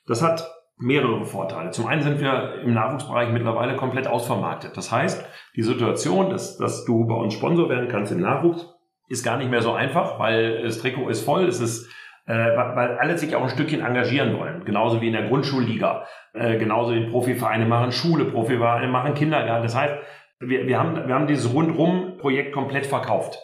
Das 0.08 0.24
hat 0.24 0.50
mehrere 0.78 1.26
Vorteile. 1.26 1.72
Zum 1.72 1.88
einen 1.88 2.02
sind 2.02 2.22
wir 2.22 2.62
im 2.64 2.74
Nachwuchsbereich 2.74 3.32
mittlerweile 3.32 3.76
komplett 3.76 4.08
ausvermarktet. 4.08 4.78
Das 4.78 4.92
heißt, 4.92 5.26
die 5.56 5.64
Situation, 5.64 6.30
dass, 6.30 6.58
dass 6.58 6.86
du 6.86 7.06
bei 7.06 7.16
uns 7.16 7.34
Sponsor 7.34 7.70
werden 7.70 7.90
kannst 7.90 8.14
im 8.14 8.22
Nachwuchs, 8.22 8.66
ist 9.10 9.26
gar 9.26 9.38
nicht 9.38 9.52
mehr 9.52 9.62
so 9.62 9.74
einfach, 9.74 10.20
weil 10.20 10.64
das 10.64 10.80
Trikot 10.80 11.10
ist 11.10 11.26
voll, 11.26 11.46
es 11.46 11.60
ist 11.60 11.88
äh, 11.88 11.90
weil 12.34 12.98
alle 12.98 13.18
sich 13.18 13.36
auch 13.36 13.44
ein 13.44 13.50
Stückchen 13.50 13.82
engagieren 13.82 14.38
wollen. 14.38 14.64
Genauso 14.66 15.02
wie 15.02 15.08
in 15.08 15.14
der 15.14 15.28
Grundschulliga. 15.28 16.06
Äh, 16.34 16.58
genauso 16.58 16.94
wie 16.94 17.10
Profivereine 17.10 17.66
machen 17.66 17.92
Schule, 17.92 18.26
Profivereine 18.26 18.88
machen 18.88 19.16
Kindergarten. 19.16 19.64
Das 19.64 19.76
heißt, 19.76 19.96
wir, 20.40 20.68
wir, 20.68 20.80
haben, 20.80 21.08
wir 21.08 21.16
haben 21.16 21.28
dieses 21.28 21.54
Rundrum-Projekt 21.54 22.54
komplett 22.54 22.86
verkauft. 22.86 23.40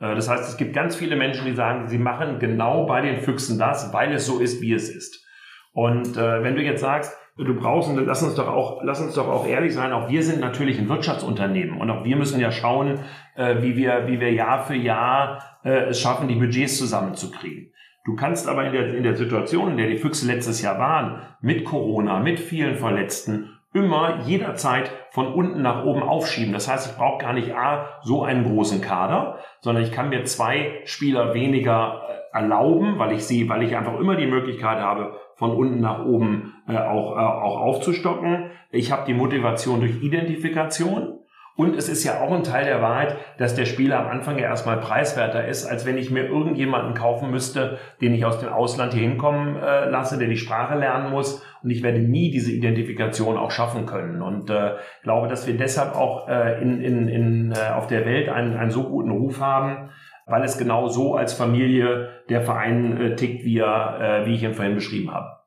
Äh, 0.00 0.14
das 0.14 0.28
heißt, 0.28 0.48
es 0.48 0.56
gibt 0.56 0.74
ganz 0.74 0.96
viele 0.96 1.16
Menschen, 1.16 1.44
die 1.44 1.52
sagen, 1.52 1.88
sie 1.88 1.98
machen 1.98 2.38
genau 2.38 2.86
bei 2.86 3.02
den 3.02 3.20
Füchsen 3.20 3.58
das, 3.58 3.92
weil 3.92 4.12
es 4.12 4.26
so 4.26 4.38
ist, 4.38 4.60
wie 4.62 4.72
es 4.72 4.88
ist. 4.88 5.26
Und 5.72 6.16
äh, 6.16 6.42
wenn 6.42 6.56
du 6.56 6.62
jetzt 6.62 6.80
sagst, 6.80 7.16
du 7.36 7.54
brauchst, 7.54 7.90
lass 7.94 8.22
uns 8.22 8.34
doch 8.34 8.48
auch, 8.48 8.82
lass 8.82 9.00
uns 9.00 9.14
doch 9.14 9.28
auch 9.28 9.46
ehrlich 9.46 9.72
sein, 9.72 9.92
auch 9.92 10.08
wir 10.08 10.22
sind 10.22 10.40
natürlich 10.40 10.78
ein 10.78 10.88
Wirtschaftsunternehmen 10.88 11.80
und 11.80 11.90
auch 11.90 12.04
wir 12.04 12.16
müssen 12.16 12.40
ja 12.40 12.50
schauen, 12.50 13.00
äh, 13.36 13.62
wie 13.62 13.76
wir, 13.76 14.06
wie 14.06 14.20
wir 14.20 14.32
Jahr 14.32 14.64
für 14.64 14.74
Jahr 14.74 15.58
äh, 15.64 15.88
es 15.88 16.00
schaffen, 16.00 16.28
die 16.28 16.34
Budgets 16.34 16.78
zusammenzukriegen. 16.78 17.72
Du 18.04 18.16
kannst 18.16 18.48
aber 18.48 18.64
in 18.66 18.72
der, 18.72 18.94
in 18.94 19.02
der 19.02 19.16
Situation, 19.16 19.72
in 19.72 19.76
der 19.76 19.88
die 19.88 19.98
Füchse 19.98 20.26
letztes 20.26 20.62
Jahr 20.62 20.78
waren, 20.78 21.22
mit 21.40 21.64
Corona, 21.64 22.20
mit 22.20 22.40
vielen 22.40 22.76
Verletzten, 22.76 23.50
immer 23.72 24.20
jederzeit 24.24 24.90
von 25.10 25.32
unten 25.32 25.62
nach 25.62 25.84
oben 25.84 26.02
aufschieben. 26.02 26.52
Das 26.52 26.68
heißt, 26.68 26.90
ich 26.90 26.96
brauche 26.96 27.22
gar 27.22 27.32
nicht 27.32 27.54
A, 27.54 28.00
so 28.02 28.24
einen 28.24 28.44
großen 28.44 28.80
Kader, 28.80 29.38
sondern 29.60 29.84
ich 29.84 29.92
kann 29.92 30.08
mir 30.08 30.24
zwei 30.24 30.80
Spieler 30.84 31.34
weniger 31.34 32.02
äh, 32.08 32.36
erlauben, 32.38 32.98
weil 32.98 33.12
ich 33.12 33.24
sie, 33.24 33.48
weil 33.48 33.62
ich 33.62 33.76
einfach 33.76 33.98
immer 33.98 34.16
die 34.16 34.26
Möglichkeit 34.26 34.78
habe, 34.78 35.18
von 35.36 35.52
unten 35.52 35.80
nach 35.80 36.04
oben 36.04 36.54
äh, 36.68 36.76
auch, 36.76 37.16
äh, 37.16 37.20
auch 37.20 37.60
aufzustocken. 37.60 38.50
Ich 38.70 38.90
habe 38.90 39.06
die 39.06 39.14
Motivation 39.14 39.80
durch 39.80 40.02
Identifikation. 40.02 41.19
Und 41.60 41.76
es 41.76 41.90
ist 41.90 42.04
ja 42.04 42.22
auch 42.22 42.32
ein 42.32 42.42
Teil 42.42 42.64
der 42.64 42.80
Wahrheit, 42.80 43.18
dass 43.36 43.54
der 43.54 43.66
Spieler 43.66 44.00
am 44.00 44.06
Anfang 44.06 44.38
ja 44.38 44.44
erstmal 44.44 44.78
preiswerter 44.78 45.46
ist, 45.46 45.66
als 45.66 45.84
wenn 45.84 45.98
ich 45.98 46.10
mir 46.10 46.24
irgendjemanden 46.24 46.94
kaufen 46.94 47.30
müsste, 47.30 47.76
den 48.00 48.14
ich 48.14 48.24
aus 48.24 48.38
dem 48.38 48.48
Ausland 48.48 48.94
hier 48.94 49.02
hinkommen 49.02 49.56
äh, 49.56 49.90
lasse, 49.90 50.16
der 50.16 50.28
die 50.28 50.38
Sprache 50.38 50.78
lernen 50.78 51.10
muss. 51.10 51.44
Und 51.62 51.68
ich 51.68 51.82
werde 51.82 51.98
nie 51.98 52.30
diese 52.30 52.50
Identifikation 52.50 53.36
auch 53.36 53.50
schaffen 53.50 53.84
können. 53.84 54.22
Und 54.22 54.48
äh, 54.48 54.76
glaube, 55.02 55.28
dass 55.28 55.46
wir 55.46 55.54
deshalb 55.54 55.96
auch 55.96 56.28
äh, 56.28 56.62
in, 56.62 56.80
in, 56.80 57.08
in, 57.08 57.52
äh, 57.52 57.74
auf 57.74 57.88
der 57.88 58.06
Welt 58.06 58.30
einen, 58.30 58.56
einen 58.56 58.70
so 58.70 58.84
guten 58.84 59.10
Ruf 59.10 59.38
haben, 59.42 59.90
weil 60.24 60.42
es 60.44 60.56
genau 60.56 60.88
so 60.88 61.14
als 61.14 61.34
Familie 61.34 62.08
der 62.30 62.40
Verein 62.40 62.98
äh, 62.98 63.16
tickt, 63.16 63.44
wie, 63.44 63.58
er, 63.58 64.22
äh, 64.22 64.26
wie 64.26 64.34
ich 64.34 64.42
ihn 64.42 64.54
vorhin 64.54 64.76
beschrieben 64.76 65.12
habe. 65.12 65.39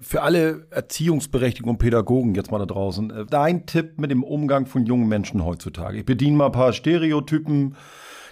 Für 0.00 0.22
alle 0.22 0.66
Erziehungsberechtigten 0.70 1.68
und 1.68 1.78
Pädagogen 1.78 2.34
jetzt 2.34 2.50
mal 2.50 2.58
da 2.58 2.66
draußen, 2.66 3.10
äh, 3.10 3.26
dein 3.26 3.66
Tipp 3.66 3.98
mit 3.98 4.10
dem 4.10 4.22
Umgang 4.22 4.66
von 4.66 4.86
jungen 4.86 5.08
Menschen 5.08 5.44
heutzutage. 5.44 5.98
Ich 5.98 6.04
bediene 6.04 6.36
mal 6.36 6.46
ein 6.46 6.52
paar 6.52 6.72
Stereotypen. 6.72 7.74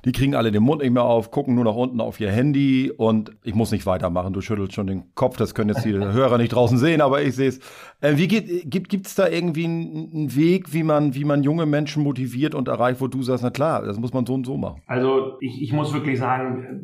Die 0.05 0.13
kriegen 0.13 0.35
alle 0.35 0.53
den 0.53 0.63
Mund 0.63 0.83
nicht 0.83 0.93
mehr 0.93 1.05
auf, 1.05 1.31
gucken 1.31 1.55
nur 1.55 1.65
nach 1.65 1.75
unten 1.75 2.01
auf 2.01 2.21
ihr 2.21 2.31
Handy 2.31 2.93
und 2.97 3.33
ich 3.43 3.55
muss 3.55 3.73
nicht 3.73 3.87
weitermachen. 3.87 4.33
Du 4.33 4.41
schüttelst 4.41 4.75
schon 4.75 4.87
den 4.87 5.15
Kopf, 5.15 5.37
das 5.37 5.55
können 5.55 5.71
jetzt 5.71 5.85
die 5.85 5.93
Hörer 5.97 6.39
nicht 6.39 6.55
draußen 6.55 6.79
sehen, 6.79 7.01
aber 7.01 7.23
ich 7.23 7.35
sehe 7.35 7.49
es. 7.49 7.59
Äh, 8.01 8.17
wie 8.17 8.29
geht, 8.29 8.71
gibt 8.71 8.89
gibt's 8.89 9.15
da 9.15 9.29
irgendwie 9.29 9.65
einen 9.65 10.35
Weg, 10.35 10.73
wie 10.73 10.83
man, 10.83 11.15
wie 11.15 11.25
man 11.25 11.43
junge 11.43 11.67
Menschen 11.67 12.03
motiviert 12.03 12.55
und 12.55 12.69
erreicht, 12.69 13.01
wo 13.01 13.07
du 13.07 13.23
sagst, 13.23 13.43
na 13.43 13.51
klar, 13.51 13.85
das 13.85 13.99
muss 13.99 14.13
man 14.13 14.27
so 14.27 14.35
und 14.35 14.47
so 14.47 14.57
machen? 14.57 14.83
Also 14.87 15.39
ich, 15.41 15.63
ich 15.63 15.73
muss 15.73 15.93
wirklich 15.93 16.19
sagen, 16.19 16.81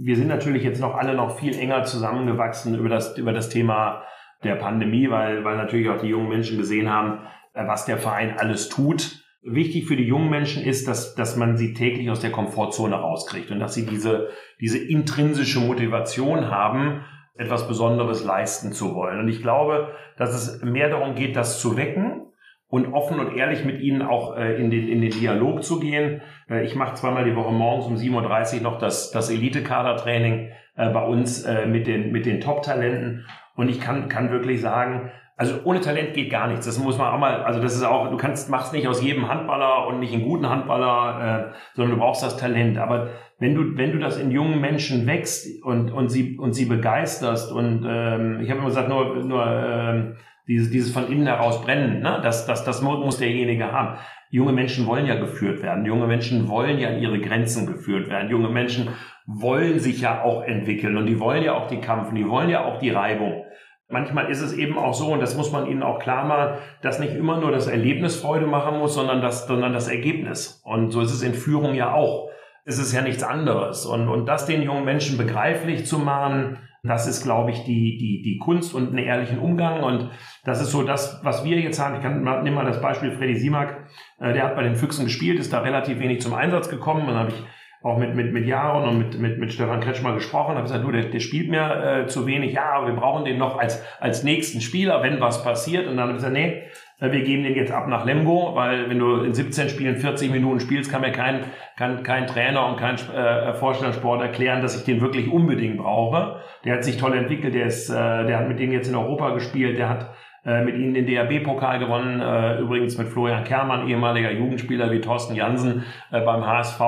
wir 0.00 0.16
sind 0.16 0.28
natürlich 0.28 0.62
jetzt 0.62 0.80
noch 0.80 0.94
alle 0.94 1.14
noch 1.14 1.38
viel 1.38 1.56
enger 1.56 1.84
zusammengewachsen 1.84 2.74
über 2.74 2.88
das, 2.88 3.16
über 3.16 3.32
das 3.32 3.48
Thema 3.48 4.02
der 4.42 4.56
Pandemie, 4.56 5.10
weil, 5.10 5.44
weil 5.44 5.56
natürlich 5.56 5.88
auch 5.88 6.00
die 6.00 6.08
jungen 6.08 6.28
Menschen 6.28 6.58
gesehen 6.58 6.90
haben, 6.90 7.20
äh, 7.54 7.66
was 7.66 7.86
der 7.86 7.98
Verein 7.98 8.38
alles 8.38 8.68
tut. 8.68 9.23
Wichtig 9.46 9.86
für 9.86 9.96
die 9.96 10.06
jungen 10.06 10.30
Menschen 10.30 10.64
ist, 10.64 10.88
dass, 10.88 11.14
dass 11.14 11.36
man 11.36 11.56
sie 11.56 11.74
täglich 11.74 12.10
aus 12.10 12.20
der 12.20 12.32
Komfortzone 12.32 12.94
rauskriegt 12.94 13.50
und 13.50 13.60
dass 13.60 13.74
sie 13.74 13.84
diese, 13.84 14.28
diese 14.60 14.78
intrinsische 14.78 15.60
Motivation 15.60 16.50
haben, 16.50 17.04
etwas 17.36 17.68
Besonderes 17.68 18.24
leisten 18.24 18.72
zu 18.72 18.94
wollen. 18.94 19.18
Und 19.18 19.28
ich 19.28 19.42
glaube, 19.42 19.88
dass 20.16 20.34
es 20.34 20.62
mehr 20.62 20.88
darum 20.88 21.14
geht, 21.14 21.36
das 21.36 21.60
zu 21.60 21.76
wecken 21.76 22.22
und 22.68 22.92
offen 22.92 23.20
und 23.20 23.36
ehrlich 23.36 23.64
mit 23.64 23.80
ihnen 23.80 24.02
auch 24.02 24.36
äh, 24.36 24.54
in, 24.60 24.70
den, 24.70 24.88
in 24.88 25.00
den 25.00 25.10
Dialog 25.10 25.62
zu 25.62 25.78
gehen. 25.80 26.22
Äh, 26.48 26.64
ich 26.64 26.74
mache 26.74 26.94
zweimal 26.94 27.24
die 27.24 27.36
Woche 27.36 27.52
morgens 27.52 27.86
um 27.86 27.96
7.30 27.96 28.56
Uhr 28.56 28.62
noch 28.62 28.78
das, 28.78 29.10
das 29.10 29.30
Elite-Kader-Training 29.30 30.50
äh, 30.76 30.90
bei 30.90 31.04
uns 31.04 31.44
äh, 31.44 31.66
mit 31.66 31.86
den, 31.86 32.12
mit 32.12 32.26
den 32.26 32.40
Top-Talenten. 32.40 33.26
Und 33.56 33.68
ich 33.68 33.80
kann, 33.80 34.08
kann 34.08 34.30
wirklich 34.30 34.60
sagen, 34.60 35.10
also 35.36 35.56
ohne 35.64 35.80
Talent 35.80 36.14
geht 36.14 36.30
gar 36.30 36.46
nichts. 36.46 36.64
Das 36.66 36.78
muss 36.78 36.96
man 36.96 37.12
auch 37.12 37.18
mal, 37.18 37.42
also 37.42 37.60
das 37.60 37.74
ist 37.74 37.82
auch, 37.82 38.08
du 38.10 38.16
kannst, 38.16 38.50
machst 38.50 38.72
nicht 38.72 38.86
aus 38.86 39.02
jedem 39.02 39.28
Handballer 39.28 39.88
und 39.88 39.98
nicht 39.98 40.12
einen 40.12 40.22
guten 40.22 40.48
Handballer, 40.48 41.50
äh, 41.50 41.54
sondern 41.74 41.96
du 41.96 42.00
brauchst 42.00 42.22
das 42.22 42.36
Talent. 42.36 42.78
Aber 42.78 43.08
wenn 43.40 43.54
du, 43.54 43.76
wenn 43.76 43.92
du 43.92 43.98
das 43.98 44.16
in 44.16 44.30
jungen 44.30 44.60
Menschen 44.60 45.06
wächst 45.06 45.64
und, 45.64 45.90
und 45.90 46.08
sie, 46.08 46.38
und 46.38 46.52
sie 46.52 46.66
begeisterst 46.66 47.50
und 47.50 47.84
ähm, 47.88 48.40
ich 48.42 48.50
habe 48.50 48.60
immer 48.60 48.68
gesagt, 48.68 48.88
nur, 48.88 49.16
nur 49.24 49.44
ähm, 49.44 50.16
dieses, 50.46 50.70
dieses 50.70 50.92
von 50.92 51.10
innen 51.10 51.26
heraus 51.26 51.62
brennen, 51.62 52.00
ne? 52.00 52.20
das, 52.22 52.46
das, 52.46 52.64
das 52.64 52.80
muss 52.82 53.18
derjenige 53.18 53.72
haben. 53.72 53.98
Junge 54.30 54.52
Menschen 54.52 54.86
wollen 54.86 55.06
ja 55.06 55.16
geführt 55.16 55.62
werden. 55.62 55.84
Junge 55.84 56.06
Menschen 56.06 56.48
wollen 56.48 56.78
ja 56.78 56.88
an 56.88 57.00
ihre 57.00 57.20
Grenzen 57.20 57.66
geführt 57.66 58.08
werden. 58.08 58.30
Junge 58.30 58.48
Menschen 58.48 58.88
wollen 59.26 59.80
sich 59.80 60.00
ja 60.00 60.22
auch 60.22 60.42
entwickeln 60.42 60.96
und 60.96 61.06
die 61.06 61.18
wollen 61.18 61.42
ja 61.42 61.54
auch 61.54 61.66
die 61.66 61.80
Kampf 61.80 62.10
und 62.10 62.16
die 62.16 62.28
wollen 62.28 62.50
ja 62.50 62.64
auch 62.64 62.78
die 62.78 62.90
Reibung. 62.90 63.43
Manchmal 63.88 64.30
ist 64.30 64.40
es 64.40 64.54
eben 64.54 64.78
auch 64.78 64.94
so, 64.94 65.12
und 65.12 65.20
das 65.20 65.36
muss 65.36 65.52
man 65.52 65.66
ihnen 65.66 65.82
auch 65.82 65.98
klar 65.98 66.24
machen, 66.24 66.58
dass 66.82 66.98
nicht 66.98 67.14
immer 67.14 67.38
nur 67.38 67.52
das 67.52 67.66
Erlebnis 67.66 68.16
Freude 68.16 68.46
machen 68.46 68.78
muss, 68.78 68.94
sondern 68.94 69.20
das, 69.20 69.46
sondern 69.46 69.72
das 69.72 69.88
Ergebnis. 69.88 70.62
Und 70.64 70.90
so 70.90 71.02
ist 71.02 71.12
es 71.12 71.22
in 71.22 71.34
Führung 71.34 71.74
ja 71.74 71.92
auch. 71.92 72.30
Es 72.64 72.78
ist 72.78 72.94
ja 72.94 73.02
nichts 73.02 73.22
anderes. 73.22 73.84
Und, 73.84 74.08
und 74.08 74.26
das 74.26 74.46
den 74.46 74.62
jungen 74.62 74.86
Menschen 74.86 75.18
begreiflich 75.18 75.84
zu 75.84 75.98
machen, 75.98 76.58
das 76.82 77.06
ist, 77.06 77.22
glaube 77.22 77.50
ich, 77.50 77.64
die, 77.64 77.96
die, 77.96 78.22
die 78.22 78.38
Kunst 78.38 78.74
und 78.74 78.88
einen 78.88 78.98
ehrlichen 78.98 79.38
Umgang. 79.38 79.82
Und 79.82 80.10
das 80.44 80.60
ist 80.60 80.70
so 80.70 80.82
das, 80.82 81.20
was 81.22 81.44
wir 81.44 81.58
jetzt 81.58 81.80
haben. 81.80 81.96
Ich 81.96 82.02
kann, 82.02 82.22
nehme 82.22 82.56
mal 82.56 82.66
das 82.66 82.80
Beispiel 82.80 83.12
Freddy 83.12 83.36
Simak. 83.36 83.86
Äh, 84.20 84.34
der 84.34 84.44
hat 84.44 84.56
bei 84.56 84.62
den 84.62 84.76
Füchsen 84.76 85.06
gespielt, 85.06 85.38
ist 85.38 85.52
da 85.52 85.60
relativ 85.60 85.98
wenig 85.98 86.20
zum 86.20 86.34
Einsatz 86.34 86.68
gekommen. 86.68 87.02
Und 87.02 87.08
dann 87.08 87.18
habe 87.18 87.30
ich 87.30 87.42
auch 87.84 87.98
mit, 87.98 88.14
mit, 88.14 88.32
mit 88.32 88.46
Jaron 88.46 88.88
und 88.88 88.98
mit, 88.98 89.18
mit, 89.18 89.38
mit 89.38 89.52
Stefan 89.52 89.80
Kretschmer 89.80 90.14
gesprochen, 90.14 90.54
habe 90.54 90.62
gesagt, 90.62 90.82
du, 90.82 90.90
der, 90.90 91.04
der 91.04 91.20
spielt 91.20 91.50
mir 91.50 92.04
äh, 92.04 92.06
zu 92.06 92.26
wenig, 92.26 92.54
ja, 92.54 92.72
aber 92.72 92.86
wir 92.86 92.94
brauchen 92.94 93.26
den 93.26 93.36
noch 93.36 93.58
als, 93.58 93.84
als 94.00 94.24
nächsten 94.24 94.62
Spieler, 94.62 95.02
wenn 95.02 95.20
was 95.20 95.44
passiert. 95.44 95.86
Und 95.86 95.98
dann 95.98 96.08
habe 96.08 96.12
ich 96.12 96.16
gesagt, 96.16 96.32
nee, 96.32 96.62
äh, 96.98 97.12
wir 97.12 97.22
geben 97.22 97.42
den 97.42 97.54
jetzt 97.54 97.72
ab 97.72 97.86
nach 97.86 98.06
Lemgo, 98.06 98.54
weil 98.54 98.88
wenn 98.88 98.98
du 98.98 99.16
in 99.16 99.34
17 99.34 99.68
Spielen 99.68 99.96
40 99.96 100.30
Minuten 100.30 100.60
spielst, 100.60 100.90
kann 100.90 101.02
mir 101.02 101.12
kein, 101.12 101.44
kann, 101.76 102.02
kein 102.02 102.26
Trainer 102.26 102.66
und 102.68 102.78
kein 102.78 102.94
äh, 103.14 103.52
Vorstandssport 103.52 104.22
erklären, 104.22 104.62
dass 104.62 104.74
ich 104.78 104.84
den 104.84 105.02
wirklich 105.02 105.30
unbedingt 105.30 105.76
brauche. 105.76 106.40
Der 106.64 106.76
hat 106.76 106.84
sich 106.84 106.96
toll 106.96 107.14
entwickelt, 107.14 107.54
der 107.54 107.66
ist, 107.66 107.90
äh, 107.90 107.92
der 107.92 108.38
hat 108.38 108.48
mit 108.48 108.60
denen 108.60 108.72
jetzt 108.72 108.88
in 108.88 108.94
Europa 108.94 109.34
gespielt, 109.34 109.76
der 109.76 109.90
hat 109.90 110.10
äh, 110.44 110.62
mit 110.62 110.76
ihnen 110.76 110.94
den 110.94 111.06
DRB-Pokal 111.06 111.78
gewonnen, 111.78 112.20
äh, 112.20 112.58
übrigens 112.60 112.98
mit 112.98 113.08
Florian 113.08 113.44
Kermann, 113.44 113.88
ehemaliger 113.88 114.30
Jugendspieler 114.30 114.90
wie 114.90 115.00
Thorsten 115.00 115.34
Jansen 115.34 115.84
äh, 116.10 116.20
beim 116.20 116.46
HSV, 116.46 116.80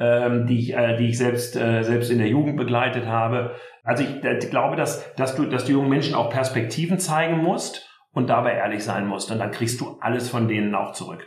ähm, 0.00 0.46
die, 0.46 0.58
ich, 0.58 0.74
äh, 0.74 0.96
die 0.96 1.08
ich 1.08 1.18
selbst, 1.18 1.56
äh, 1.56 1.82
selbst 1.82 2.10
in 2.10 2.18
der 2.18 2.28
Jugend 2.28 2.56
begleitet 2.56 3.06
habe. 3.06 3.54
Also 3.84 4.02
ich 4.02 4.24
äh, 4.24 4.38
glaube, 4.50 4.76
dass, 4.76 5.14
dass, 5.14 5.36
du, 5.36 5.44
dass 5.44 5.64
du 5.64 5.72
jungen 5.72 5.88
Menschen 5.88 6.14
auch 6.14 6.30
Perspektiven 6.30 6.98
zeigen 6.98 7.38
musst 7.38 7.88
und 8.12 8.28
dabei 8.28 8.54
ehrlich 8.54 8.82
sein 8.82 9.06
musst. 9.06 9.30
Und 9.30 9.38
dann 9.38 9.52
kriegst 9.52 9.80
du 9.80 9.98
alles 10.00 10.28
von 10.28 10.48
denen 10.48 10.74
auch 10.74 10.92
zurück. 10.92 11.26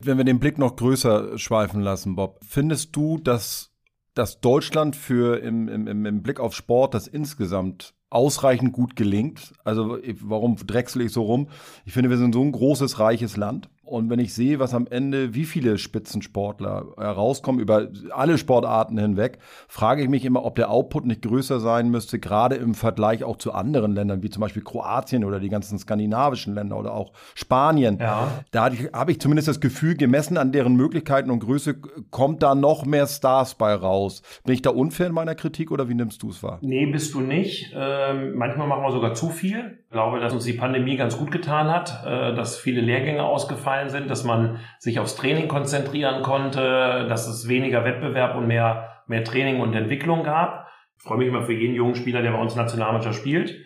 Wenn 0.00 0.16
wir 0.16 0.24
den 0.24 0.38
Blick 0.38 0.58
noch 0.58 0.76
größer 0.76 1.38
schweifen 1.38 1.80
lassen, 1.80 2.16
Bob, 2.16 2.40
findest 2.42 2.94
du, 2.94 3.18
dass, 3.18 3.72
dass 4.14 4.40
Deutschland 4.40 4.96
für 4.96 5.40
im, 5.40 5.68
im, 5.68 6.06
im 6.06 6.22
Blick 6.22 6.40
auf 6.40 6.54
Sport 6.54 6.94
das 6.94 7.06
insgesamt 7.06 7.94
ausreichend 8.10 8.72
gut 8.72 8.96
gelingt. 8.96 9.52
Also 9.64 9.98
warum 10.20 10.56
drechsel 10.56 11.02
ich 11.02 11.12
so 11.12 11.22
rum? 11.22 11.48
Ich 11.84 11.92
finde, 11.92 12.10
wir 12.10 12.16
sind 12.18 12.34
so 12.34 12.42
ein 12.42 12.52
großes, 12.52 12.98
reiches 12.98 13.36
Land. 13.36 13.68
Und 13.88 14.10
wenn 14.10 14.18
ich 14.18 14.34
sehe, 14.34 14.58
was 14.58 14.74
am 14.74 14.86
Ende, 14.86 15.34
wie 15.34 15.44
viele 15.44 15.78
Spitzensportler 15.78 16.88
herauskommen 16.98 17.60
über 17.60 17.88
alle 18.10 18.36
Sportarten 18.36 18.98
hinweg, 18.98 19.38
frage 19.66 20.02
ich 20.02 20.08
mich 20.08 20.24
immer, 20.24 20.44
ob 20.44 20.56
der 20.56 20.70
Output 20.70 21.06
nicht 21.06 21.22
größer 21.22 21.58
sein 21.58 21.90
müsste, 21.90 22.18
gerade 22.18 22.56
im 22.56 22.74
Vergleich 22.74 23.24
auch 23.24 23.38
zu 23.38 23.52
anderen 23.52 23.92
Ländern, 23.92 24.22
wie 24.22 24.30
zum 24.30 24.42
Beispiel 24.42 24.62
Kroatien 24.62 25.24
oder 25.24 25.40
die 25.40 25.48
ganzen 25.48 25.78
skandinavischen 25.78 26.54
Länder 26.54 26.78
oder 26.78 26.92
auch 26.92 27.12
Spanien. 27.34 27.98
Ja. 27.98 28.44
Da 28.50 28.70
habe 28.92 29.12
ich 29.12 29.20
zumindest 29.20 29.48
das 29.48 29.60
Gefühl, 29.60 29.96
gemessen 29.96 30.36
an 30.36 30.52
deren 30.52 30.76
Möglichkeiten 30.76 31.30
und 31.30 31.40
Größe, 31.40 31.76
kommt 32.10 32.42
da 32.42 32.54
noch 32.54 32.84
mehr 32.84 33.06
Stars 33.06 33.54
bei 33.54 33.74
raus. 33.74 34.22
Bin 34.44 34.54
ich 34.54 34.62
da 34.62 34.70
unfair 34.70 35.06
in 35.06 35.14
meiner 35.14 35.34
Kritik 35.34 35.70
oder 35.70 35.88
wie 35.88 35.94
nimmst 35.94 36.22
du 36.22 36.30
es 36.30 36.42
wahr? 36.42 36.58
Nee, 36.60 36.86
bist 36.86 37.14
du 37.14 37.20
nicht. 37.20 37.72
Ähm, 37.74 38.34
manchmal 38.36 38.68
machen 38.68 38.82
wir 38.82 38.92
sogar 38.92 39.14
zu 39.14 39.30
viel. 39.30 39.78
Ich 39.88 39.92
glaube, 39.92 40.20
dass 40.20 40.34
uns 40.34 40.44
die 40.44 40.52
Pandemie 40.52 40.98
ganz 40.98 41.16
gut 41.16 41.30
getan 41.30 41.70
hat, 41.70 42.04
äh, 42.04 42.34
dass 42.34 42.58
viele 42.58 42.82
Lehrgänge 42.82 43.22
ausgefallen 43.22 43.58
gefallen 43.58 43.88
sind, 43.88 44.10
dass 44.10 44.22
man 44.22 44.60
sich 44.78 45.00
aufs 45.00 45.16
Training 45.16 45.48
konzentrieren 45.48 46.22
konnte, 46.22 47.06
dass 47.08 47.26
es 47.26 47.48
weniger 47.48 47.86
Wettbewerb 47.86 48.36
und 48.36 48.46
mehr, 48.46 49.02
mehr 49.06 49.24
Training 49.24 49.60
und 49.60 49.74
Entwicklung 49.74 50.24
gab. 50.24 50.68
Ich 50.98 51.04
freue 51.04 51.16
mich 51.16 51.28
immer 51.28 51.42
für 51.42 51.54
jeden 51.54 51.74
jungen 51.74 51.94
Spieler, 51.94 52.20
der 52.20 52.32
bei 52.32 52.38
uns 52.38 52.54
Nationalmannschaft 52.54 53.18
spielt. 53.18 53.56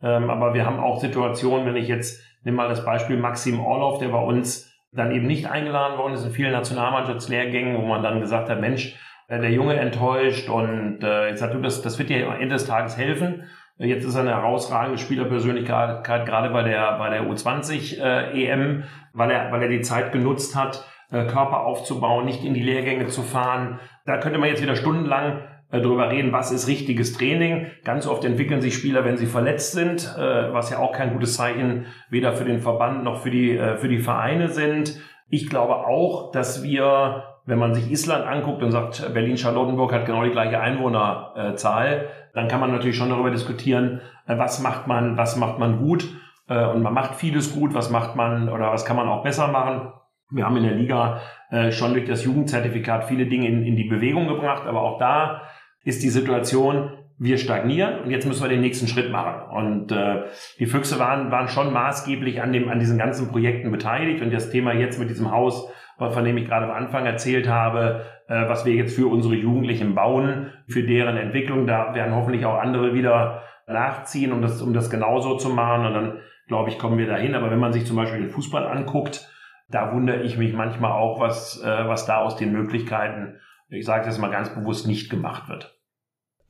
Ähm, 0.00 0.30
aber 0.30 0.54
wir 0.54 0.64
haben 0.64 0.78
auch 0.78 1.00
Situationen, 1.00 1.66
wenn 1.66 1.74
ich 1.74 1.88
jetzt, 1.88 2.24
nimm 2.44 2.54
mal 2.54 2.68
das 2.68 2.84
Beispiel 2.84 3.16
Maxim 3.16 3.58
Orlov, 3.58 3.98
der 3.98 4.08
bei 4.08 4.22
uns 4.22 4.72
dann 4.92 5.10
eben 5.10 5.26
nicht 5.26 5.50
eingeladen 5.50 5.98
worden 5.98 6.12
ist 6.12 6.24
in 6.24 6.30
vielen 6.30 6.52
Nationalmannschaftslehrgängen, 6.52 7.76
wo 7.76 7.86
man 7.86 8.04
dann 8.04 8.20
gesagt 8.20 8.48
hat, 8.48 8.60
Mensch, 8.60 8.96
äh, 9.26 9.40
der 9.40 9.50
Junge 9.50 9.74
enttäuscht 9.74 10.48
und 10.48 11.02
äh, 11.02 11.30
jetzt 11.30 11.40
sagt 11.40 11.54
du, 11.54 11.60
das, 11.60 11.82
das 11.82 11.98
wird 11.98 12.08
dir 12.08 12.28
am 12.28 12.40
Ende 12.40 12.54
des 12.54 12.66
Tages 12.66 12.96
helfen. 12.96 13.44
Jetzt 13.78 14.04
ist 14.04 14.14
er 14.14 14.20
eine 14.20 14.34
herausragende 14.34 14.98
Spielerpersönlichkeit, 14.98 16.04
gerade 16.04 16.50
bei 16.50 16.62
der, 16.62 16.98
bei 16.98 17.10
der 17.10 17.22
U20 17.22 18.00
äh, 18.00 18.44
EM, 18.44 18.84
weil 19.12 19.30
er, 19.30 19.50
weil 19.50 19.62
er 19.62 19.68
die 19.68 19.80
Zeit 19.80 20.12
genutzt 20.12 20.54
hat, 20.54 20.86
äh, 21.10 21.24
Körper 21.24 21.64
aufzubauen, 21.64 22.24
nicht 22.24 22.44
in 22.44 22.54
die 22.54 22.62
Lehrgänge 22.62 23.06
zu 23.06 23.22
fahren. 23.22 23.80
Da 24.04 24.18
könnte 24.18 24.38
man 24.38 24.50
jetzt 24.50 24.62
wieder 24.62 24.76
stundenlang 24.76 25.40
äh, 25.70 25.80
drüber 25.80 26.10
reden, 26.10 26.32
was 26.32 26.52
ist 26.52 26.68
richtiges 26.68 27.14
Training. 27.14 27.66
Ganz 27.82 28.06
oft 28.06 28.24
entwickeln 28.24 28.60
sich 28.60 28.74
Spieler, 28.74 29.04
wenn 29.04 29.16
sie 29.16 29.26
verletzt 29.26 29.72
sind, 29.72 30.14
äh, 30.16 30.52
was 30.52 30.70
ja 30.70 30.78
auch 30.78 30.92
kein 30.92 31.14
gutes 31.14 31.36
Zeichen 31.36 31.86
weder 32.10 32.34
für 32.34 32.44
den 32.44 32.60
Verband 32.60 33.04
noch 33.04 33.22
für 33.22 33.30
die, 33.30 33.56
äh, 33.56 33.76
für 33.78 33.88
die 33.88 34.00
Vereine 34.00 34.48
sind. 34.48 35.00
Ich 35.28 35.48
glaube 35.48 35.86
auch, 35.86 36.30
dass 36.30 36.62
wir 36.62 37.24
wenn 37.44 37.58
man 37.58 37.74
sich 37.74 37.90
Island 37.90 38.24
anguckt 38.24 38.62
und 38.62 38.70
sagt, 38.70 39.12
Berlin-Charlottenburg 39.12 39.92
hat 39.92 40.06
genau 40.06 40.22
die 40.22 40.30
gleiche 40.30 40.60
Einwohnerzahl, 40.60 42.08
dann 42.34 42.48
kann 42.48 42.60
man 42.60 42.70
natürlich 42.70 42.96
schon 42.96 43.10
darüber 43.10 43.30
diskutieren, 43.30 44.00
äh, 44.26 44.38
was 44.38 44.60
macht 44.60 44.86
man, 44.86 45.16
was 45.16 45.36
macht 45.36 45.58
man 45.58 45.78
gut. 45.78 46.08
äh, 46.48 46.66
und 46.66 46.82
man 46.82 46.94
macht 46.94 47.14
vieles 47.14 47.54
gut. 47.54 47.74
Was 47.74 47.90
macht 47.90 48.16
man 48.16 48.48
oder 48.48 48.72
was 48.72 48.84
kann 48.84 48.96
man 48.96 49.08
auch 49.08 49.22
besser 49.22 49.48
machen? 49.48 49.92
Wir 50.30 50.44
haben 50.46 50.56
in 50.56 50.64
der 50.64 50.74
Liga 50.74 51.20
äh, 51.50 51.72
schon 51.72 51.92
durch 51.92 52.06
das 52.06 52.24
Jugendzertifikat 52.24 53.04
viele 53.04 53.26
Dinge 53.26 53.48
in, 53.48 53.64
in 53.64 53.76
die 53.76 53.84
Bewegung 53.84 54.28
gebracht, 54.28 54.66
aber 54.66 54.82
auch 54.82 54.98
da 54.98 55.42
ist 55.84 56.02
die 56.02 56.08
Situation, 56.08 56.92
wir 57.18 57.38
stagnieren 57.38 58.00
und 58.00 58.10
jetzt 58.10 58.26
müssen 58.26 58.42
wir 58.42 58.48
den 58.48 58.62
nächsten 58.62 58.88
Schritt 58.88 59.12
machen. 59.12 59.42
Und 59.50 59.92
äh, 59.92 60.22
die 60.58 60.66
Füchse 60.66 60.98
waren, 60.98 61.30
waren 61.30 61.48
schon 61.48 61.72
maßgeblich 61.72 62.42
an, 62.42 62.52
dem, 62.52 62.68
an 62.68 62.80
diesen 62.80 62.98
ganzen 62.98 63.30
Projekten 63.30 63.70
beteiligt 63.70 64.22
und 64.22 64.32
das 64.32 64.50
Thema 64.50 64.72
jetzt 64.72 64.98
mit 64.98 65.10
diesem 65.10 65.30
Haus, 65.30 65.68
von 66.10 66.24
dem 66.24 66.36
ich 66.36 66.46
gerade 66.46 66.66
am 66.66 66.72
Anfang 66.72 67.06
erzählt 67.06 67.48
habe, 67.48 68.02
äh, 68.28 68.48
was 68.48 68.64
wir 68.64 68.74
jetzt 68.74 68.96
für 68.96 69.06
unsere 69.06 69.34
Jugendlichen 69.34 69.94
bauen, 69.94 70.50
für 70.66 70.82
deren 70.82 71.16
Entwicklung, 71.16 71.66
da 71.66 71.94
werden 71.94 72.14
hoffentlich 72.14 72.44
auch 72.46 72.58
andere 72.58 72.94
wieder 72.94 73.42
nachziehen, 73.66 74.32
um 74.32 74.42
das, 74.42 74.60
um 74.60 74.72
das 74.72 74.90
genauso 74.90 75.36
zu 75.36 75.50
machen 75.50 75.86
und 75.86 75.94
dann, 75.94 76.18
glaube 76.48 76.70
ich, 76.70 76.78
kommen 76.78 76.98
wir 76.98 77.06
dahin. 77.06 77.34
Aber 77.34 77.50
wenn 77.50 77.60
man 77.60 77.72
sich 77.72 77.86
zum 77.86 77.96
Beispiel 77.96 78.20
den 78.20 78.30
Fußball 78.30 78.66
anguckt, 78.66 79.28
da 79.68 79.92
wundere 79.92 80.22
ich 80.22 80.36
mich 80.36 80.52
manchmal 80.52 80.92
auch, 80.92 81.20
was, 81.20 81.62
äh, 81.62 81.88
was 81.88 82.06
da 82.06 82.18
aus 82.18 82.36
den 82.36 82.52
Möglichkeiten, 82.52 83.38
ich 83.68 83.86
sage 83.86 84.04
das 84.04 84.18
mal 84.18 84.30
ganz 84.30 84.54
bewusst, 84.54 84.86
nicht 84.86 85.10
gemacht 85.10 85.48
wird. 85.48 85.78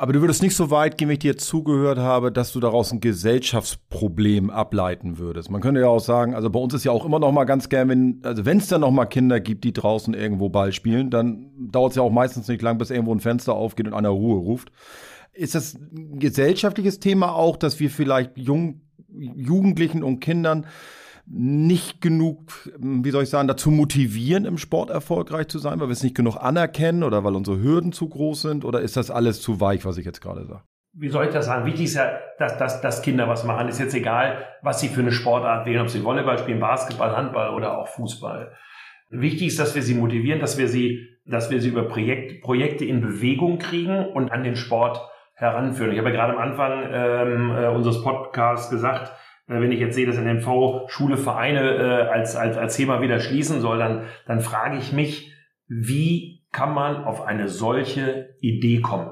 Aber 0.02 0.12
du 0.12 0.20
würdest 0.20 0.42
nicht 0.42 0.56
so 0.56 0.72
weit 0.72 0.98
gehen, 0.98 1.06
wenn 1.06 1.12
ich 1.12 1.20
dir 1.20 1.36
zugehört 1.36 1.98
habe, 1.98 2.32
dass 2.32 2.50
du 2.50 2.58
daraus 2.58 2.90
ein 2.90 2.98
Gesellschaftsproblem 2.98 4.50
ableiten 4.50 5.18
würdest. 5.18 5.48
Man 5.48 5.60
könnte 5.60 5.80
ja 5.80 5.86
auch 5.86 6.00
sagen, 6.00 6.34
also 6.34 6.50
bei 6.50 6.58
uns 6.58 6.74
ist 6.74 6.82
ja 6.82 6.90
auch 6.90 7.04
immer 7.04 7.20
noch 7.20 7.30
mal 7.30 7.44
ganz 7.44 7.68
gern, 7.68 7.88
wenn 7.88 8.18
also 8.24 8.44
wenn 8.44 8.58
es 8.58 8.66
dann 8.66 8.80
noch 8.80 8.90
mal 8.90 9.06
Kinder 9.06 9.38
gibt, 9.38 9.62
die 9.62 9.72
draußen 9.72 10.12
irgendwo 10.12 10.48
Ball 10.48 10.72
spielen, 10.72 11.10
dann 11.10 11.52
dauert 11.70 11.92
es 11.92 11.96
ja 11.98 12.02
auch 12.02 12.10
meistens 12.10 12.48
nicht 12.48 12.62
lang, 12.62 12.78
bis 12.78 12.90
irgendwo 12.90 13.14
ein 13.14 13.20
Fenster 13.20 13.54
aufgeht 13.54 13.86
und 13.86 13.94
einer 13.94 14.08
Ruhe 14.08 14.40
ruft. 14.40 14.72
Ist 15.34 15.54
das 15.54 15.74
ein 15.74 16.18
gesellschaftliches 16.18 16.98
Thema 16.98 17.36
auch, 17.36 17.56
dass 17.56 17.78
wir 17.78 17.88
vielleicht 17.88 18.36
jung, 18.36 18.80
Jugendlichen 19.08 20.02
und 20.02 20.18
Kindern 20.18 20.66
nicht 21.26 22.00
genug, 22.00 22.70
wie 22.78 23.10
soll 23.10 23.22
ich 23.22 23.30
sagen, 23.30 23.48
dazu 23.48 23.70
motivieren, 23.70 24.44
im 24.44 24.58
Sport 24.58 24.90
erfolgreich 24.90 25.48
zu 25.48 25.58
sein, 25.58 25.80
weil 25.80 25.88
wir 25.88 25.92
es 25.92 26.02
nicht 26.02 26.16
genug 26.16 26.36
anerkennen 26.36 27.02
oder 27.02 27.24
weil 27.24 27.34
unsere 27.34 27.60
Hürden 27.62 27.92
zu 27.92 28.08
groß 28.08 28.42
sind? 28.42 28.64
Oder 28.64 28.80
ist 28.80 28.96
das 28.96 29.10
alles 29.10 29.40
zu 29.40 29.60
weich, 29.60 29.84
was 29.84 29.98
ich 29.98 30.04
jetzt 30.04 30.20
gerade 30.20 30.44
sage? 30.46 30.62
Wie 30.94 31.08
soll 31.08 31.26
ich 31.26 31.32
das 31.32 31.46
sagen? 31.46 31.64
Wichtig 31.64 31.86
ist 31.86 31.94
ja, 31.94 32.18
dass, 32.38 32.58
dass, 32.58 32.80
dass 32.82 33.02
Kinder 33.02 33.26
was 33.28 33.44
machen. 33.44 33.68
Ist 33.68 33.80
jetzt 33.80 33.94
egal, 33.94 34.44
was 34.60 34.80
sie 34.80 34.88
für 34.88 35.00
eine 35.00 35.12
Sportart 35.12 35.64
wählen, 35.64 35.80
ob 35.80 35.88
sie 35.88 36.04
Volleyball 36.04 36.38
spielen, 36.38 36.60
Basketball, 36.60 37.16
Handball 37.16 37.54
oder 37.54 37.78
auch 37.78 37.88
Fußball. 37.88 38.52
Wichtig 39.08 39.48
ist, 39.48 39.58
dass 39.58 39.74
wir 39.74 39.82
sie 39.82 39.94
motivieren, 39.94 40.40
dass 40.40 40.58
wir 40.58 40.68
sie, 40.68 41.08
dass 41.24 41.50
wir 41.50 41.60
sie 41.60 41.68
über 41.68 41.84
Projekt, 41.84 42.42
Projekte 42.42 42.84
in 42.84 43.00
Bewegung 43.00 43.58
kriegen 43.58 44.06
und 44.06 44.32
an 44.32 44.44
den 44.44 44.56
Sport 44.56 45.00
heranführen. 45.34 45.92
Ich 45.92 45.98
habe 45.98 46.10
ja 46.10 46.14
gerade 46.14 46.34
am 46.34 46.38
Anfang 46.38 46.84
ähm, 46.90 47.50
äh, 47.56 47.68
unseres 47.68 48.02
Podcasts 48.02 48.70
gesagt, 48.70 49.12
wenn 49.60 49.72
ich 49.72 49.80
jetzt 49.80 49.94
sehe, 49.94 50.06
dass 50.06 50.16
NMV 50.16 50.88
Schule, 50.88 51.16
Vereine 51.16 51.60
äh, 51.60 52.08
als, 52.08 52.36
als, 52.36 52.56
als 52.56 52.76
Thema 52.76 53.00
wieder 53.00 53.20
schließen 53.20 53.60
soll, 53.60 53.78
dann, 53.78 54.04
dann 54.26 54.40
frage 54.40 54.78
ich 54.78 54.92
mich, 54.92 55.32
wie 55.68 56.44
kann 56.52 56.74
man 56.74 57.04
auf 57.04 57.26
eine 57.26 57.48
solche 57.48 58.36
Idee 58.40 58.80
kommen? 58.80 59.10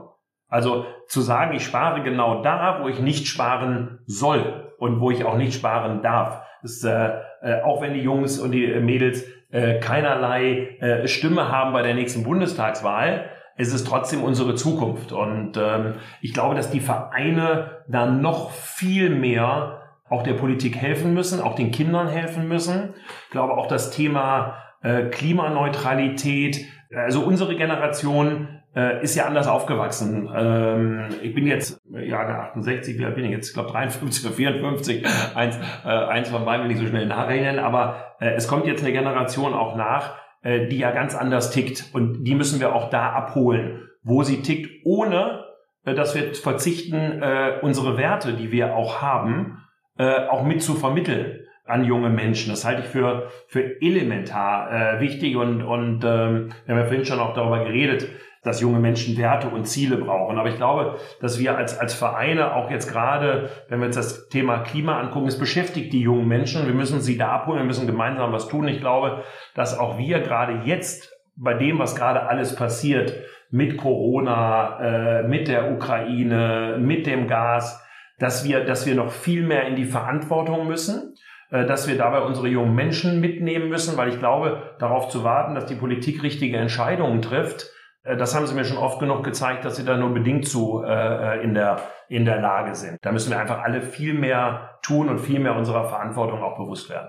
Also 0.48 0.85
zu 1.07 1.20
sagen, 1.20 1.55
ich 1.55 1.64
spare 1.64 2.03
genau 2.03 2.42
da, 2.42 2.81
wo 2.83 2.88
ich 2.88 3.00
nicht 3.00 3.26
sparen 3.26 4.00
soll 4.07 4.72
und 4.79 5.00
wo 5.00 5.11
ich 5.11 5.24
auch 5.24 5.37
nicht 5.37 5.55
sparen 5.55 6.03
darf. 6.03 6.42
Ist, 6.62 6.85
äh, 6.85 7.12
äh, 7.42 7.62
auch 7.62 7.81
wenn 7.81 7.94
die 7.94 8.00
Jungs 8.00 8.38
und 8.38 8.53
die 8.53 8.66
Mädels 8.81 9.24
äh, 9.50 9.79
keinerlei 9.81 10.76
äh, 10.81 11.09
Stimme 11.09 11.48
haben 11.50 11.72
bei 11.72 11.83
der 11.83 11.94
nächsten 11.94 12.22
Bundestagswahl, 12.22 13.31
es 13.57 13.72
ist 13.72 13.87
trotzdem 13.87 14.22
unsere 14.22 14.55
Zukunft. 14.55 15.12
Und 15.12 15.57
ähm, 15.57 15.94
ich 16.20 16.33
glaube, 16.33 16.55
dass 16.55 16.70
die 16.70 16.81
Vereine 16.81 17.83
da 17.88 18.07
noch 18.07 18.50
viel 18.50 19.11
mehr 19.11 19.80
auch 20.11 20.23
der 20.23 20.35
Politik 20.35 20.77
helfen 20.77 21.14
müssen, 21.14 21.40
auch 21.40 21.55
den 21.55 21.70
Kindern 21.70 22.09
helfen 22.09 22.49
müssen. 22.49 22.94
Ich 23.25 23.31
glaube 23.31 23.55
auch 23.55 23.66
das 23.66 23.90
Thema 23.90 24.57
äh, 24.83 25.05
Klimaneutralität, 25.05 26.66
also 26.94 27.23
unsere 27.23 27.57
Generation 27.57 28.61
äh, 28.75 29.03
ist 29.03 29.14
ja 29.14 29.27
anders 29.27 29.46
aufgewachsen. 29.46 30.29
Ähm, 30.35 31.09
ich 31.23 31.35
bin 31.35 31.46
jetzt 31.46 31.81
Jahre 31.90 32.35
68, 32.51 32.99
wie 32.99 33.05
alt 33.05 33.14
bin 33.14 33.25
ich 33.25 33.31
jetzt? 33.31 33.49
Ich 33.49 33.55
glaube 33.55 33.70
53 33.70 34.27
oder 34.27 34.35
54. 34.35 35.07
Eins, 35.35 35.59
äh, 35.85 35.88
eins 35.88 36.31
von 36.31 36.44
beiden 36.44 36.64
will 36.64 36.73
ich 36.73 36.79
so 36.79 36.87
schnell 36.87 37.07
nachrechnen. 37.07 37.59
Aber 37.59 38.16
äh, 38.20 38.31
es 38.31 38.49
kommt 38.49 38.66
jetzt 38.66 38.83
eine 38.83 38.92
Generation 38.92 39.55
auch 39.55 39.77
nach, 39.77 40.16
äh, 40.42 40.66
die 40.68 40.79
ja 40.79 40.90
ganz 40.90 41.14
anders 41.14 41.51
tickt. 41.51 41.85
Und 41.92 42.25
die 42.25 42.35
müssen 42.35 42.61
wir 42.61 42.75
auch 42.75 42.90
da 42.90 43.11
abholen, 43.11 43.88
wo 44.03 44.23
sie 44.23 44.42
tickt, 44.42 44.85
ohne 44.85 45.44
äh, 45.85 45.94
dass 45.94 46.14
wir 46.14 46.35
verzichten, 46.35 47.23
äh, 47.23 47.59
unsere 47.62 47.96
Werte, 47.96 48.35
die 48.35 48.53
wir 48.53 48.75
auch 48.75 49.03
haben, 49.03 49.59
äh, 50.00 50.28
auch 50.28 50.44
mit 50.44 50.62
zu 50.62 50.76
vermitteln 50.76 51.40
an 51.66 51.84
junge 51.84 52.08
Menschen. 52.08 52.50
Das 52.50 52.64
halte 52.64 52.80
ich 52.80 52.88
für, 52.88 53.28
für 53.48 53.82
elementar 53.82 54.72
äh, 54.72 55.00
wichtig 55.00 55.36
und, 55.36 55.62
und 55.62 56.02
ähm, 56.04 56.52
wir 56.64 56.74
haben 56.74 56.80
ja 56.80 56.84
vorhin 56.86 57.04
schon 57.04 57.20
auch 57.20 57.34
darüber 57.34 57.64
geredet, 57.64 58.08
dass 58.42 58.62
junge 58.62 58.78
Menschen 58.78 59.18
Werte 59.18 59.48
und 59.48 59.66
Ziele 59.66 59.98
brauchen. 59.98 60.38
Aber 60.38 60.48
ich 60.48 60.56
glaube, 60.56 60.96
dass 61.20 61.38
wir 61.38 61.58
als, 61.58 61.78
als 61.78 61.92
Vereine 61.92 62.54
auch 62.54 62.70
jetzt 62.70 62.90
gerade, 62.90 63.50
wenn 63.68 63.80
wir 63.80 63.88
uns 63.88 63.96
das 63.96 64.28
Thema 64.28 64.60
Klima 64.60 64.98
angucken, 64.98 65.26
es 65.26 65.38
beschäftigt 65.38 65.92
die 65.92 66.00
jungen 66.00 66.26
Menschen. 66.26 66.66
Wir 66.66 66.74
müssen 66.74 67.02
sie 67.02 67.18
da 67.18 67.32
abholen, 67.32 67.58
wir 67.58 67.66
müssen 67.66 67.86
gemeinsam 67.86 68.32
was 68.32 68.48
tun. 68.48 68.66
Ich 68.68 68.80
glaube, 68.80 69.22
dass 69.54 69.78
auch 69.78 69.98
wir 69.98 70.20
gerade 70.20 70.62
jetzt 70.64 71.12
bei 71.36 71.52
dem, 71.52 71.78
was 71.78 71.94
gerade 71.94 72.26
alles 72.26 72.56
passiert, 72.56 73.12
mit 73.50 73.76
Corona, 73.76 74.78
äh, 74.80 75.22
mit 75.28 75.46
der 75.48 75.70
Ukraine, 75.72 76.78
mit 76.80 77.06
dem 77.06 77.26
Gas, 77.26 77.84
dass 78.20 78.44
wir, 78.44 78.64
dass 78.64 78.87
wir 78.87 78.94
noch 78.94 79.11
viel 79.11 79.44
mehr 79.44 79.66
in 79.66 79.74
die 79.74 79.87
Verantwortung 79.87 80.68
müssen, 80.68 81.14
äh, 81.50 81.66
dass 81.66 81.88
wir 81.88 81.96
dabei 81.96 82.20
unsere 82.20 82.46
jungen 82.46 82.74
Menschen 82.74 83.20
mitnehmen 83.20 83.68
müssen, 83.68 83.96
weil 83.96 84.11
ich 84.11 84.18
glaube, 84.20 84.62
darauf 84.78 85.09
zu 85.09 85.24
warten, 85.24 85.56
dass 85.56 85.66
die 85.66 85.74
Politik 85.74 86.22
richtige 86.22 86.59
Entscheidungen 86.59 87.22
trifft, 87.22 87.70
äh, 88.04 88.16
das 88.16 88.35
haben 88.35 88.46
sie 88.46 88.54
mir 88.54 88.64
schon 88.64 88.76
oft 88.76 89.00
genug 89.00 89.24
gezeigt, 89.24 89.64
dass 89.64 89.76
sie 89.76 89.85
da 89.85 89.96
nur 89.96 90.12
bedingt 90.12 90.46
zu 90.46 90.83
äh, 90.87 91.42
in, 91.42 91.54
der, 91.54 91.80
in 92.09 92.26
der 92.26 92.40
Lage 92.40 92.74
sind. 92.74 92.98
Da 93.00 93.11
müssen 93.11 93.30
wir 93.30 93.40
einfach 93.40 93.62
alle 93.62 93.80
viel 93.80 94.14
mehr 94.14 94.78
tun 94.83 95.09
und 95.09 95.18
viel 95.18 95.40
mehr 95.40 95.56
unserer 95.56 95.88
Verantwortung 95.88 96.42
auch 96.42 96.59
bewusst 96.59 96.90
werden. 96.90 97.09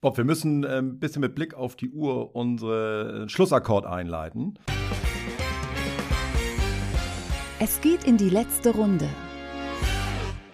Bob, 0.00 0.16
wir 0.16 0.24
müssen 0.24 0.64
ein 0.64 1.00
bisschen 1.00 1.22
mit 1.22 1.34
Blick 1.34 1.54
auf 1.54 1.74
die 1.74 1.90
Uhr 1.90 2.36
unsere 2.36 3.28
Schlussakkord 3.28 3.84
einleiten. 3.84 4.56
Es 7.58 7.80
geht 7.80 8.04
in 8.04 8.16
die 8.16 8.30
letzte 8.30 8.70
Runde. 8.70 9.08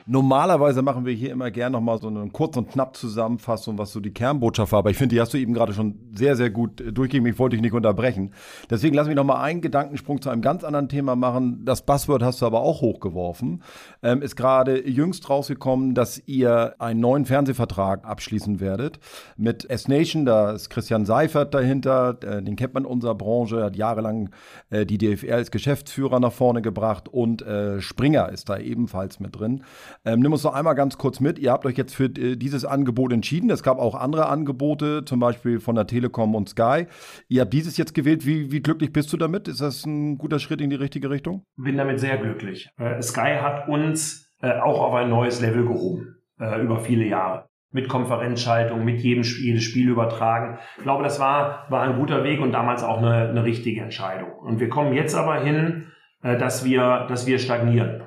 Normalerweise 0.07 0.83
machen 0.83 1.07
wir 1.07 1.15
hier 1.15 1.33
immer 1.33 1.51
gerne 1.51 1.73
nochmal 1.73 1.99
so 1.99 2.09
eine 2.09 2.29
kurz 2.29 2.59
und 2.59 2.69
knapp 2.69 2.95
Zusammenfassung, 2.95 3.79
was 3.79 3.91
so 3.91 4.01
die 4.01 4.13
Kernbotschaft 4.13 4.73
war. 4.73 4.81
Aber 4.81 4.91
ich 4.91 4.99
finde, 4.99 5.15
die 5.15 5.21
hast 5.21 5.33
du 5.33 5.39
eben 5.39 5.55
gerade 5.55 5.73
schon 5.73 5.99
sehr, 6.15 6.37
sehr 6.37 6.51
gut 6.51 6.81
durchgegeben. 6.81 7.27
Ich 7.27 7.39
wollte 7.39 7.57
dich 7.57 7.63
nicht 7.63 7.73
unterbrechen. 7.73 8.33
Deswegen 8.69 8.95
lass 8.95 9.07
mich 9.07 9.17
nochmal 9.17 9.43
einen 9.43 9.63
Gedankensprung 9.63 10.21
zu 10.21 10.29
einem 10.29 10.43
ganz 10.43 10.63
anderen 10.63 10.91
Thema 10.91 11.17
machen. 11.17 11.65
Das 11.65 11.87
Buzzword 11.87 12.23
hast 12.23 12.43
du 12.43 12.47
aber 12.47 12.61
auch 12.61 12.83
hochgeworfen. 12.83 13.63
Ähm, 14.03 14.21
ist 14.21 14.37
gerade 14.37 14.87
jüngst 14.87 15.31
rausgekommen, 15.31 15.95
dass 15.95 16.23
ihr 16.27 16.75
einen 16.79 17.01
neuen 17.01 17.25
Fernsehvertrag 17.25 18.05
abschließen 18.05 18.61
werdet 18.61 18.99
mit 19.39 19.71
S-Nation. 19.71 20.27
Da 20.27 20.53
ist 20.53 20.69
Christian 20.69 21.07
Seifert 21.07 21.55
dahinter. 21.55 22.19
Äh, 22.23 22.43
den 22.43 22.57
kennt 22.57 22.75
man 22.75 22.85
in 22.85 22.91
unserer 22.91 23.15
Branche. 23.15 23.65
Hat 23.65 23.75
jahrelang 23.75 24.29
äh, 24.69 24.85
die 24.85 24.99
DFR 24.99 25.37
als 25.37 25.51
Geschäftsführer 25.51 26.21
nach 26.21 26.33
vorne 26.33 26.61
gebracht. 26.61 27.09
Und 27.09 27.41
äh, 27.41 27.81
Springer 27.81 28.29
ist 28.29 28.51
da 28.51 28.59
ebenfalls 28.59 29.19
mit 29.19 29.39
drin. 29.39 29.63
Ähm, 30.05 30.21
nimm 30.21 30.33
uns 30.33 30.45
noch 30.45 30.55
einmal 30.55 30.75
ganz 30.75 30.99
kurz 30.99 31.21
mit. 31.21 31.39
Ihr 31.39 31.51
habt 31.51 31.65
euch 31.65 31.77
jetzt 31.77 31.95
für 31.95 32.05
äh, 32.05 32.37
dieses 32.37 32.65
Angebot 32.65 33.13
entschieden. 33.13 33.51
Es 33.51 33.63
gab 33.63 33.79
auch 33.79 33.95
andere 33.95 34.29
Angebote, 34.29 35.05
zum 35.05 35.21
Beispiel 35.21 35.61
von 35.61 35.75
der 35.75 35.87
Telekom 35.87 36.35
und 36.35 36.49
Sky. 36.49 36.87
Ihr 37.29 37.41
habt 37.41 37.53
dieses 37.53 37.77
jetzt 37.79 37.95
gewählt. 37.95 38.27
Wie, 38.27 38.53
wie 38.53 38.61
glücklich 38.61 38.93
bist 38.93 39.13
du 39.13 39.17
damit? 39.17 39.49
Ist 39.49 39.63
das 39.63 39.87
ein 39.87 40.19
guter 40.19 40.39
Schritt 40.39 40.61
in 40.61 40.69
die 40.69 40.77
richtige 40.77 41.09
Richtung? 41.09 41.45
Bin 41.57 41.79
damit 41.79 42.01
sehr 42.01 42.19
glücklich. 42.19 42.69
Äh, 42.77 43.01
Sky 43.01 43.39
hat 43.41 43.69
uns 43.69 44.31
äh, 44.43 44.59
auch 44.61 44.81
auf 44.81 44.95
ein 44.95 45.09
neues 45.09 45.41
Level 45.41 45.65
gehoben 45.67 46.17
äh, 46.39 46.61
über 46.61 46.81
viele 46.81 47.07
Jahre 47.07 47.49
mit 47.71 47.89
Konferenzschaltung, 47.89 48.85
mit 48.85 49.01
jedem 49.01 49.25
Spiel, 49.25 49.61
Spiel 49.61 49.89
übertragen. 49.89 50.59
Ich 50.77 50.85
glaube, 50.85 51.03
das 51.03 51.19
war, 51.19 51.67
war 51.71 51.83
ein 51.83 51.99
guter 51.99 52.23
Weg 52.23 52.41
und 52.41 52.53
damals 52.53 52.85
auch 52.85 52.99
eine, 52.99 53.31
eine 53.31 53.43
richtige 53.43 53.81
Entscheidung. 53.81 54.31
Und 54.33 54.61
wir 54.61 54.69
kommen 54.69 54.95
jetzt 54.95 55.17
aber 55.17 55.41
hin, 55.41 55.89
äh, 56.23 56.39
dass 56.39 56.65
wir, 56.65 57.07
dass 57.09 57.27
wir 57.27 57.39
stagnieren 57.41 58.04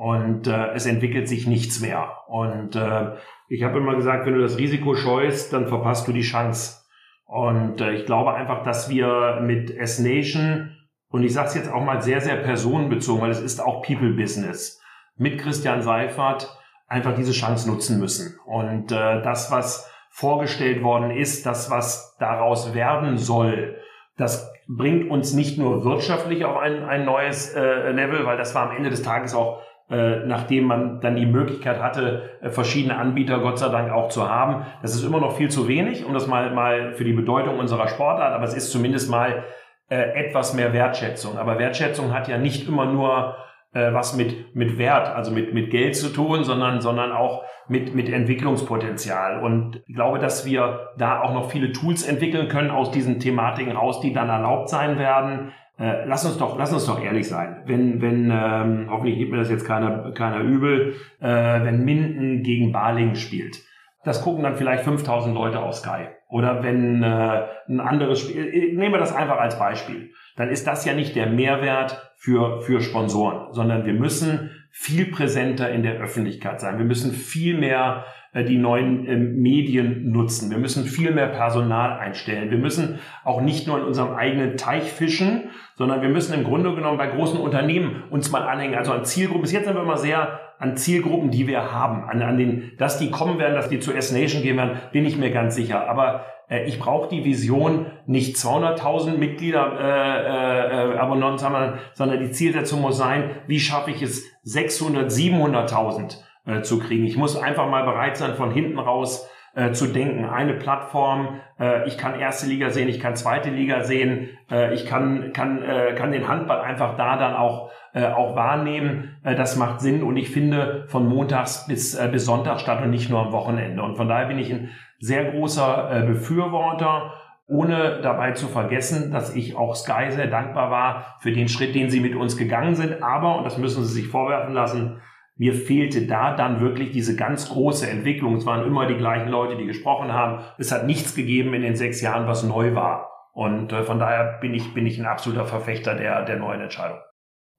und 0.00 0.46
äh, 0.46 0.70
es 0.72 0.86
entwickelt 0.86 1.28
sich 1.28 1.46
nichts 1.46 1.80
mehr. 1.80 2.22
Und 2.26 2.74
äh, 2.74 3.16
ich 3.50 3.62
habe 3.62 3.80
immer 3.80 3.96
gesagt, 3.96 4.24
wenn 4.24 4.32
du 4.32 4.40
das 4.40 4.56
Risiko 4.56 4.94
scheust, 4.94 5.52
dann 5.52 5.68
verpasst 5.68 6.08
du 6.08 6.12
die 6.14 6.22
Chance. 6.22 6.80
Und 7.26 7.82
äh, 7.82 7.92
ich 7.92 8.06
glaube 8.06 8.32
einfach, 8.32 8.62
dass 8.62 8.88
wir 8.88 9.40
mit 9.42 9.70
S-Nation, 9.70 10.74
und 11.10 11.22
ich 11.22 11.34
sage 11.34 11.48
es 11.48 11.54
jetzt 11.54 11.70
auch 11.70 11.84
mal 11.84 12.00
sehr, 12.00 12.22
sehr 12.22 12.36
personenbezogen, 12.36 13.20
weil 13.20 13.30
es 13.30 13.42
ist 13.42 13.60
auch 13.60 13.82
People-Business, 13.82 14.80
mit 15.18 15.38
Christian 15.38 15.82
Seifert 15.82 16.48
einfach 16.86 17.14
diese 17.14 17.32
Chance 17.32 17.68
nutzen 17.68 18.00
müssen. 18.00 18.38
Und 18.46 18.92
äh, 18.92 19.20
das, 19.20 19.50
was 19.50 19.92
vorgestellt 20.08 20.82
worden 20.82 21.10
ist, 21.10 21.44
das, 21.44 21.70
was 21.70 22.16
daraus 22.18 22.72
werden 22.72 23.18
soll, 23.18 23.76
das 24.16 24.50
bringt 24.66 25.10
uns 25.10 25.34
nicht 25.34 25.58
nur 25.58 25.84
wirtschaftlich 25.84 26.46
auf 26.46 26.56
ein, 26.56 26.84
ein 26.84 27.04
neues 27.04 27.52
äh, 27.54 27.90
Level, 27.90 28.24
weil 28.24 28.38
das 28.38 28.54
war 28.54 28.70
am 28.70 28.76
Ende 28.76 28.88
des 28.88 29.02
Tages 29.02 29.34
auch 29.34 29.60
äh, 29.90 30.24
nachdem 30.24 30.64
man 30.64 31.00
dann 31.00 31.16
die 31.16 31.26
Möglichkeit 31.26 31.80
hatte, 31.80 32.30
äh, 32.40 32.50
verschiedene 32.50 32.96
Anbieter 32.96 33.40
Gott 33.40 33.58
sei 33.58 33.68
Dank 33.68 33.90
auch 33.90 34.08
zu 34.08 34.28
haben. 34.28 34.66
Das 34.82 34.94
ist 34.94 35.04
immer 35.04 35.20
noch 35.20 35.36
viel 35.36 35.50
zu 35.50 35.66
wenig, 35.66 36.04
um 36.04 36.14
das 36.14 36.26
mal, 36.26 36.52
mal 36.54 36.92
für 36.92 37.04
die 37.04 37.12
Bedeutung 37.12 37.58
unserer 37.58 37.88
Sportart, 37.88 38.32
aber 38.32 38.44
es 38.44 38.54
ist 38.54 38.70
zumindest 38.70 39.10
mal 39.10 39.44
äh, 39.88 39.96
etwas 39.96 40.54
mehr 40.54 40.72
Wertschätzung. 40.72 41.38
Aber 41.38 41.58
Wertschätzung 41.58 42.14
hat 42.14 42.28
ja 42.28 42.38
nicht 42.38 42.68
immer 42.68 42.86
nur 42.86 43.34
äh, 43.72 43.92
was 43.92 44.16
mit, 44.16 44.54
mit 44.54 44.78
Wert, 44.78 45.08
also 45.08 45.30
mit, 45.30 45.54
mit 45.54 45.70
Geld 45.70 45.96
zu 45.96 46.12
tun, 46.12 46.44
sondern, 46.44 46.80
sondern 46.80 47.12
auch 47.12 47.42
mit, 47.68 47.94
mit 47.94 48.08
Entwicklungspotenzial. 48.08 49.42
Und 49.42 49.82
ich 49.86 49.94
glaube, 49.94 50.18
dass 50.18 50.44
wir 50.44 50.90
da 50.98 51.22
auch 51.22 51.32
noch 51.32 51.50
viele 51.50 51.72
Tools 51.72 52.02
entwickeln 52.02 52.48
können 52.48 52.70
aus 52.70 52.90
diesen 52.90 53.20
Thematiken 53.20 53.76
raus, 53.76 54.00
die 54.00 54.12
dann 54.12 54.28
erlaubt 54.28 54.68
sein 54.68 54.98
werden. 54.98 55.52
Äh, 55.80 56.04
lass 56.04 56.26
uns 56.26 56.36
doch, 56.36 56.58
lass 56.58 56.72
uns 56.74 56.84
doch 56.84 57.02
ehrlich 57.02 57.26
sein. 57.26 57.62
Wenn, 57.64 58.02
wenn, 58.02 58.30
ähm, 58.30 58.88
hoffentlich 58.90 59.16
gibt 59.16 59.32
mir 59.32 59.38
das 59.38 59.50
jetzt 59.50 59.64
keiner, 59.64 60.12
keiner 60.12 60.40
übel, 60.40 60.94
äh, 61.20 61.26
wenn 61.26 61.84
Minden 61.84 62.42
gegen 62.42 62.70
Baling 62.70 63.14
spielt, 63.14 63.62
das 64.04 64.22
gucken 64.22 64.42
dann 64.42 64.56
vielleicht 64.56 64.84
5000 64.84 65.34
Leute 65.34 65.60
auf 65.60 65.74
Sky. 65.74 66.08
Oder 66.28 66.62
wenn 66.62 67.02
äh, 67.02 67.46
ein 67.68 67.80
anderes 67.80 68.20
Spiel, 68.20 68.46
äh, 68.46 68.72
nehmen 68.74 68.92
wir 68.92 69.00
das 69.00 69.14
einfach 69.14 69.38
als 69.38 69.58
Beispiel, 69.58 70.10
dann 70.36 70.50
ist 70.50 70.66
das 70.66 70.84
ja 70.84 70.92
nicht 70.92 71.16
der 71.16 71.26
Mehrwert 71.26 72.12
für, 72.16 72.60
für 72.60 72.82
Sponsoren, 72.82 73.52
sondern 73.52 73.86
wir 73.86 73.94
müssen 73.94 74.50
viel 74.70 75.06
präsenter 75.06 75.70
in 75.70 75.82
der 75.82 76.00
Öffentlichkeit 76.00 76.60
sein. 76.60 76.78
Wir 76.78 76.84
müssen 76.84 77.12
viel 77.12 77.58
mehr 77.58 78.04
äh, 78.32 78.44
die 78.44 78.58
neuen 78.58 79.06
äh, 79.06 79.16
Medien 79.16 80.10
nutzen. 80.12 80.50
Wir 80.50 80.58
müssen 80.58 80.84
viel 80.84 81.10
mehr 81.10 81.26
Personal 81.26 81.98
einstellen. 81.98 82.50
Wir 82.50 82.58
müssen 82.58 83.00
auch 83.24 83.40
nicht 83.40 83.66
nur 83.66 83.78
in 83.78 83.84
unserem 83.84 84.14
eigenen 84.14 84.56
Teich 84.56 84.92
fischen, 84.92 85.50
sondern 85.76 86.02
wir 86.02 86.08
müssen 86.08 86.34
im 86.34 86.44
Grunde 86.44 86.74
genommen 86.74 86.98
bei 86.98 87.08
großen 87.08 87.40
Unternehmen 87.40 88.04
uns 88.10 88.30
mal 88.30 88.42
anhängen. 88.42 88.76
Also 88.76 88.92
an 88.92 89.04
Zielgruppen. 89.04 89.42
Bis 89.42 89.52
jetzt 89.52 89.64
sind 89.64 89.74
wir 89.74 89.82
immer 89.82 89.96
sehr 89.96 90.38
an 90.60 90.76
Zielgruppen, 90.76 91.30
die 91.30 91.46
wir 91.46 91.72
haben, 91.72 92.04
an, 92.04 92.22
an 92.22 92.36
den, 92.36 92.72
dass 92.76 92.98
die 92.98 93.10
kommen 93.10 93.38
werden, 93.38 93.54
dass 93.54 93.70
die 93.70 93.80
zu 93.80 93.92
S-Nation 93.92 94.42
gehen 94.42 94.58
werden, 94.58 94.78
bin 94.92 95.06
ich 95.06 95.16
mir 95.16 95.30
ganz 95.30 95.56
sicher. 95.56 95.88
Aber 95.88 96.26
äh, 96.48 96.64
ich 96.66 96.78
brauche 96.78 97.08
die 97.08 97.24
Vision 97.24 97.86
nicht 98.06 98.36
200.000 98.36 99.16
Mitglieder 99.16 99.78
äh, 99.80 100.92
äh, 100.92 100.98
Abonnenten, 100.98 101.78
sondern 101.94 102.20
die 102.20 102.30
Zielsetzung 102.30 102.82
muss 102.82 102.98
sein, 102.98 103.30
wie 103.46 103.58
schaffe 103.58 103.90
ich 103.90 104.02
es 104.02 104.29
600, 104.42 105.10
700.000 105.10 106.18
äh, 106.46 106.62
zu 106.62 106.78
kriegen. 106.78 107.04
Ich 107.04 107.16
muss 107.16 107.36
einfach 107.36 107.68
mal 107.68 107.84
bereit 107.84 108.16
sein, 108.16 108.34
von 108.34 108.50
hinten 108.50 108.78
raus 108.78 109.28
äh, 109.54 109.72
zu 109.72 109.86
denken. 109.86 110.24
Eine 110.24 110.54
Plattform, 110.54 111.40
äh, 111.58 111.86
ich 111.86 111.98
kann 111.98 112.18
erste 112.18 112.46
Liga 112.46 112.70
sehen, 112.70 112.88
ich 112.88 113.00
kann 113.00 113.16
zweite 113.16 113.50
Liga 113.50 113.82
sehen, 113.82 114.30
äh, 114.50 114.72
ich 114.74 114.86
kann, 114.86 115.32
kann, 115.32 115.62
äh, 115.62 115.94
kann 115.94 116.12
den 116.12 116.28
Handball 116.28 116.60
einfach 116.60 116.96
da 116.96 117.16
dann 117.16 117.34
auch, 117.34 117.70
äh, 117.92 118.06
auch 118.06 118.36
wahrnehmen. 118.36 119.16
Äh, 119.24 119.34
das 119.34 119.56
macht 119.56 119.80
Sinn 119.80 120.02
und 120.02 120.16
ich 120.16 120.30
finde 120.30 120.84
von 120.88 121.06
montags 121.06 121.66
bis, 121.66 121.98
bis 122.10 122.24
Sonntag 122.24 122.60
statt 122.60 122.82
und 122.82 122.90
nicht 122.90 123.10
nur 123.10 123.20
am 123.20 123.32
Wochenende. 123.32 123.82
Und 123.82 123.96
von 123.96 124.08
daher 124.08 124.26
bin 124.26 124.38
ich 124.38 124.52
ein 124.52 124.70
sehr 124.98 125.32
großer 125.32 126.04
Befürworter 126.06 127.14
ohne 127.50 128.00
dabei 128.00 128.32
zu 128.32 128.46
vergessen, 128.46 129.10
dass 129.10 129.34
ich 129.34 129.56
auch 129.56 129.74
Sky 129.74 130.10
sehr 130.10 130.28
dankbar 130.28 130.70
war 130.70 131.16
für 131.20 131.32
den 131.32 131.48
Schritt, 131.48 131.74
den 131.74 131.90
sie 131.90 132.00
mit 132.00 132.14
uns 132.14 132.36
gegangen 132.36 132.76
sind. 132.76 133.02
Aber, 133.02 133.38
und 133.38 133.44
das 133.44 133.58
müssen 133.58 133.84
sie 133.84 133.92
sich 133.92 134.06
vorwerfen 134.06 134.54
lassen, 134.54 135.00
mir 135.36 135.54
fehlte 135.54 136.06
da 136.06 136.36
dann 136.36 136.60
wirklich 136.60 136.92
diese 136.92 137.16
ganz 137.16 137.48
große 137.48 137.88
Entwicklung. 137.88 138.36
Es 138.36 138.46
waren 138.46 138.66
immer 138.66 138.86
die 138.86 138.96
gleichen 138.96 139.30
Leute, 139.30 139.56
die 139.56 139.66
gesprochen 139.66 140.12
haben. 140.12 140.44
Es 140.58 140.70
hat 140.70 140.86
nichts 140.86 141.14
gegeben 141.14 141.52
in 141.54 141.62
den 141.62 141.76
sechs 141.76 142.00
Jahren, 142.00 142.28
was 142.28 142.44
neu 142.44 142.74
war. 142.74 143.10
Und 143.32 143.72
äh, 143.72 143.82
von 143.82 143.98
daher 143.98 144.38
bin 144.40 144.54
ich, 144.54 144.72
bin 144.74 144.86
ich 144.86 144.98
ein 144.98 145.06
absoluter 145.06 145.46
Verfechter 145.46 145.94
der, 145.94 146.24
der 146.24 146.36
neuen 146.36 146.60
Entscheidung. 146.60 146.98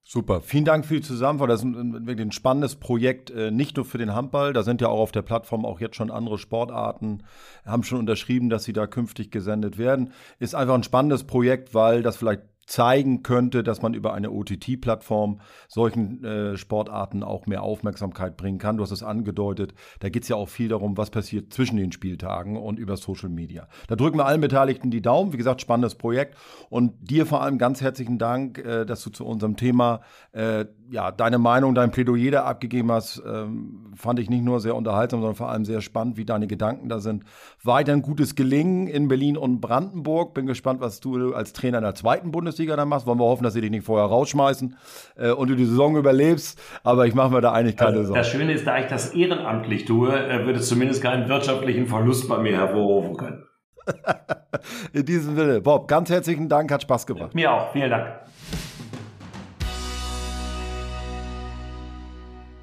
Super, 0.04 0.40
vielen 0.40 0.64
Dank 0.64 0.84
für 0.84 0.96
die 0.96 1.02
Zusammenfassung. 1.02 1.48
Das 1.48 1.60
ist 1.60 1.66
ein, 1.66 2.06
wirklich 2.06 2.26
ein 2.26 2.32
spannendes 2.32 2.74
Projekt, 2.76 3.30
äh, 3.30 3.50
nicht 3.50 3.76
nur 3.76 3.84
für 3.84 3.98
den 3.98 4.14
Handball. 4.14 4.52
Da 4.52 4.62
sind 4.62 4.80
ja 4.80 4.88
auch 4.88 4.98
auf 4.98 5.12
der 5.12 5.22
Plattform 5.22 5.64
auch 5.64 5.80
jetzt 5.80 5.96
schon 5.96 6.10
andere 6.10 6.38
Sportarten, 6.38 7.22
haben 7.64 7.84
schon 7.84 8.00
unterschrieben, 8.00 8.50
dass 8.50 8.64
sie 8.64 8.72
da 8.72 8.86
künftig 8.86 9.30
gesendet 9.30 9.78
werden. 9.78 10.12
Ist 10.40 10.54
einfach 10.54 10.74
ein 10.74 10.82
spannendes 10.82 11.24
Projekt, 11.24 11.72
weil 11.72 12.02
das 12.02 12.16
vielleicht 12.16 12.42
zeigen 12.72 13.22
könnte, 13.22 13.62
dass 13.62 13.82
man 13.82 13.92
über 13.92 14.14
eine 14.14 14.30
OTT-Plattform 14.30 15.40
solchen 15.68 16.24
äh, 16.24 16.56
Sportarten 16.56 17.22
auch 17.22 17.44
mehr 17.44 17.62
Aufmerksamkeit 17.62 18.38
bringen 18.38 18.56
kann. 18.56 18.78
Du 18.78 18.82
hast 18.82 18.92
es 18.92 19.02
angedeutet, 19.02 19.74
da 20.00 20.08
geht 20.08 20.22
es 20.22 20.30
ja 20.30 20.36
auch 20.36 20.48
viel 20.48 20.68
darum, 20.68 20.96
was 20.96 21.10
passiert 21.10 21.52
zwischen 21.52 21.76
den 21.76 21.92
Spieltagen 21.92 22.56
und 22.56 22.78
über 22.78 22.96
Social 22.96 23.28
Media. 23.28 23.68
Da 23.88 23.96
drücken 23.96 24.16
wir 24.16 24.24
allen 24.24 24.40
Beteiligten 24.40 24.90
die 24.90 25.02
Daumen. 25.02 25.34
Wie 25.34 25.36
gesagt, 25.36 25.60
spannendes 25.60 25.96
Projekt. 25.96 26.38
Und 26.70 26.94
dir 27.10 27.26
vor 27.26 27.42
allem 27.42 27.58
ganz 27.58 27.82
herzlichen 27.82 28.16
Dank, 28.16 28.56
äh, 28.56 28.86
dass 28.86 29.04
du 29.04 29.10
zu 29.10 29.26
unserem 29.26 29.58
Thema 29.58 30.00
äh, 30.32 30.64
ja, 30.92 31.10
deine 31.10 31.38
Meinung, 31.38 31.74
dein 31.74 31.90
Plädoyer 31.90 32.30
da 32.30 32.44
abgegeben 32.44 32.92
hast, 32.92 33.22
ähm, 33.26 33.92
fand 33.94 34.18
ich 34.18 34.28
nicht 34.28 34.44
nur 34.44 34.60
sehr 34.60 34.76
unterhaltsam, 34.76 35.20
sondern 35.20 35.36
vor 35.36 35.48
allem 35.48 35.64
sehr 35.64 35.80
spannend, 35.80 36.18
wie 36.18 36.26
deine 36.26 36.46
Gedanken 36.46 36.88
da 36.88 37.00
sind. 37.00 37.24
Weiter 37.62 37.92
ein 37.92 38.02
gutes 38.02 38.34
Gelingen 38.34 38.86
in 38.88 39.08
Berlin 39.08 39.38
und 39.38 39.60
Brandenburg. 39.60 40.34
Bin 40.34 40.46
gespannt, 40.46 40.80
was 40.80 41.00
du 41.00 41.34
als 41.34 41.54
Trainer 41.54 41.78
in 41.78 41.84
der 41.84 41.94
zweiten 41.94 42.30
Bundesliga 42.30 42.61
dann 42.66 42.88
machst. 42.88 43.06
Wollen 43.06 43.18
wir 43.18 43.24
hoffen, 43.24 43.44
dass 43.44 43.54
sie 43.54 43.60
dich 43.60 43.70
nicht 43.70 43.84
vorher 43.84 44.06
rausschmeißen 44.06 44.76
äh, 45.16 45.30
und 45.30 45.48
du 45.48 45.56
die 45.56 45.64
Saison 45.64 45.96
überlebst. 45.96 46.60
Aber 46.82 47.06
ich 47.06 47.14
mache 47.14 47.32
mir 47.32 47.40
da 47.40 47.52
eigentlich 47.52 47.76
keine 47.76 47.98
also, 47.98 48.04
Sorgen. 48.04 48.18
Das 48.18 48.28
Schöne 48.28 48.52
ist, 48.52 48.66
da 48.66 48.78
ich 48.78 48.86
das 48.86 49.14
ehrenamtlich 49.14 49.84
tue, 49.84 50.12
äh, 50.12 50.46
wird 50.46 50.56
es 50.56 50.68
zumindest 50.68 51.02
keinen 51.02 51.28
wirtschaftlichen 51.28 51.86
Verlust 51.86 52.28
bei 52.28 52.38
mir 52.38 52.56
hervorrufen 52.56 53.16
können. 53.16 53.44
in 54.92 55.04
diesem 55.04 55.36
Sinne, 55.36 55.60
Bob, 55.60 55.88
ganz 55.88 56.10
herzlichen 56.10 56.48
Dank, 56.48 56.70
hat 56.70 56.82
Spaß 56.82 57.06
gemacht. 57.06 57.34
Mir 57.34 57.52
auch, 57.52 57.72
vielen 57.72 57.90
Dank. 57.90 58.06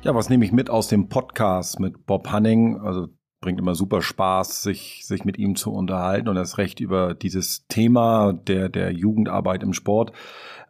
Ja, 0.02 0.16
was 0.16 0.30
nehme 0.30 0.46
ich 0.46 0.54
mit 0.54 0.70
aus 0.70 0.88
dem 0.88 1.10
Podcast 1.10 1.82
mit 1.82 2.06
Bob 2.06 2.32
Hanning? 2.32 2.80
Also 2.80 3.10
bringt 3.42 3.60
immer 3.60 3.76
super 3.76 4.02
Spaß, 4.02 4.64
sich, 4.64 5.06
sich 5.06 5.24
mit 5.24 5.38
ihm 5.38 5.56
zu 5.56 5.72
unterhalten 5.72 6.28
und 6.28 6.36
das 6.36 6.58
Recht 6.58 6.80
über 6.80 7.14
dieses 7.14 7.66
Thema 7.68 8.34
der, 8.34 8.70
der 8.70 8.92
Jugendarbeit 8.92 9.64
im 9.64 9.74
Sport. 9.74 10.12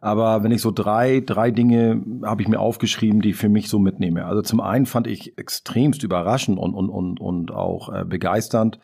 Aber 0.00 0.42
wenn 0.42 0.52
ich 0.52 0.62
so 0.62 0.70
drei, 0.70 1.20
drei 1.20 1.50
Dinge 1.50 2.02
habe 2.24 2.42
ich 2.42 2.48
mir 2.48 2.60
aufgeschrieben, 2.60 3.20
die 3.20 3.30
ich 3.30 3.36
für 3.36 3.48
mich 3.48 3.68
so 3.68 3.78
mitnehme. 3.78 4.24
Also 4.24 4.42
zum 4.42 4.60
einen 4.60 4.86
fand 4.86 5.06
ich 5.06 5.36
extremst 5.36 6.02
überraschend 6.02 6.58
und, 6.58 6.74
und, 6.74 6.88
und, 6.88 7.20
und 7.20 7.50
auch 7.50 7.92
äh, 7.92 8.04
begeisternd, 8.04 8.78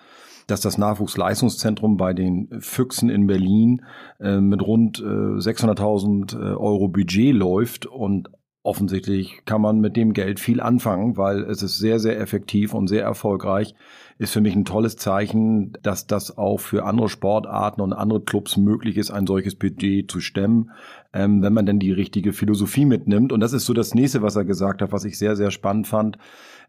dass 0.47 0.61
das 0.61 0.79
Nachwuchsleistungszentrum 0.79 1.97
bei 1.97 2.13
den 2.13 2.61
Füchsen 2.61 3.09
in 3.09 3.27
Berlin 3.27 3.85
äh, 4.21 4.41
mit 4.41 4.63
rund 4.63 4.99
äh, 4.99 5.03
600.000 5.03 6.35
äh, 6.35 6.55
Euro 6.55 6.89
Budget 6.89 7.35
läuft 7.35 7.87
und 7.87 8.29
offensichtlich 8.67 9.43
kann 9.45 9.61
man 9.61 9.81
mit 9.81 9.97
dem 9.97 10.13
Geld 10.13 10.41
viel 10.41 10.61
anfangen, 10.61 11.17
weil 11.17 11.45
es 11.45 11.63
ist 11.63 11.79
sehr, 11.79 12.01
sehr 12.01 12.19
effektiv 12.21 12.75
und 12.75 12.89
sehr 12.89 13.03
erfolgreich. 13.03 13.75
Ist 14.19 14.33
für 14.33 14.41
mich 14.41 14.57
ein 14.57 14.65
tolles 14.65 14.97
Zeichen, 14.97 15.75
dass 15.83 16.07
das 16.07 16.37
auch 16.37 16.59
für 16.59 16.85
andere 16.85 17.09
Sportarten 17.09 17.81
und 17.81 17.93
andere 17.93 18.23
Clubs 18.23 18.57
möglich 18.57 18.97
ist, 18.97 19.11
ein 19.11 19.27
solches 19.27 19.55
Budget 19.55 20.11
zu 20.11 20.21
stemmen, 20.21 20.71
ähm, 21.13 21.43
wenn 21.43 21.53
man 21.53 21.67
denn 21.67 21.79
die 21.79 21.93
richtige 21.93 22.33
Philosophie 22.33 22.85
mitnimmt. 22.85 23.33
Und 23.33 23.41
das 23.41 23.53
ist 23.53 23.67
so 23.67 23.75
das 23.75 23.95
nächste, 23.95 24.23
was 24.23 24.37
er 24.37 24.45
gesagt 24.45 24.83
hat, 24.83 24.93
was 24.93 25.05
ich 25.05 25.19
sehr, 25.19 25.37
sehr 25.37 25.51
spannend 25.51 25.87
fand 25.87 26.19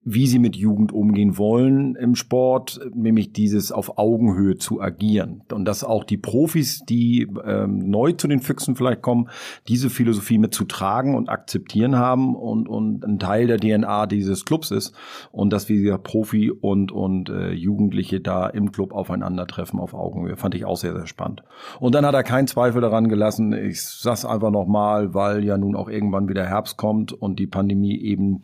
wie 0.10 0.26
sie 0.26 0.40
mit 0.40 0.56
Jugend 0.56 0.94
umgehen 0.94 1.38
wollen 1.38 1.96
im 1.96 2.16
Sport, 2.16 2.80
nämlich 2.96 3.34
dieses 3.34 3.74
auf 3.74 3.98
Augenhöhe 3.98 4.58
zu 4.58 4.82
agieren. 4.82 5.42
Und 5.52 5.66
dass 5.66 5.84
auch 5.84 6.06
die 6.06 6.16
Profis, 6.16 6.84
die 6.88 7.28
ähm, 7.44 7.80
neu 7.90 8.14
zu 8.14 8.30
den 8.30 8.40
Füchsen 8.40 8.78
vielleicht 8.78 9.02
kommen, 9.02 9.30
diese 9.68 9.90
Philosophie 9.90 10.38
mitzutragen 10.38 11.14
und 11.14 11.28
akzeptieren 11.28 11.98
haben 11.98 12.38
und, 12.38 12.70
und 12.70 13.04
ein 13.04 13.20
Teil 13.20 13.48
der 13.48 13.60
DNA 13.60 14.06
dieses 14.06 14.46
Clubs 14.46 14.72
ist. 14.72 14.96
Und 15.34 15.52
dass 15.52 15.68
wir 15.68 15.98
Profi 15.98 16.52
und, 16.52 16.94
und 16.94 17.30
äh, 17.30 17.52
Jugendliche 17.52 18.22
da 18.22 18.48
im 18.48 18.72
Club 18.72 18.94
aufeinandertreffen 18.94 19.78
auf 19.78 19.94
Augenhöhe. 19.94 20.38
Fand 20.38 20.56
ich 20.56 20.64
auch 20.64 20.78
sehr, 20.78 20.94
sehr 20.94 21.08
spannend. 21.08 21.44
Und 21.82 21.96
dann 21.96 22.06
hat 22.06 22.16
er 22.16 22.24
keinen 22.24 22.48
Zweifel 22.48 22.80
daran 22.80 23.10
gelassen. 23.10 23.52
Ich 23.52 23.84
sag's 23.84 24.24
einfach 24.28 24.52
nochmal, 24.52 25.14
weil 25.14 25.44
ja 25.44 25.58
nun 25.58 25.76
auch 25.76 25.90
irgendwann 25.90 26.30
wieder 26.30 26.46
Herbst 26.46 26.78
kommt 26.78 27.14
und 27.14 27.40
die 27.40 27.48
Pandemie 27.48 28.00
eben 28.00 28.44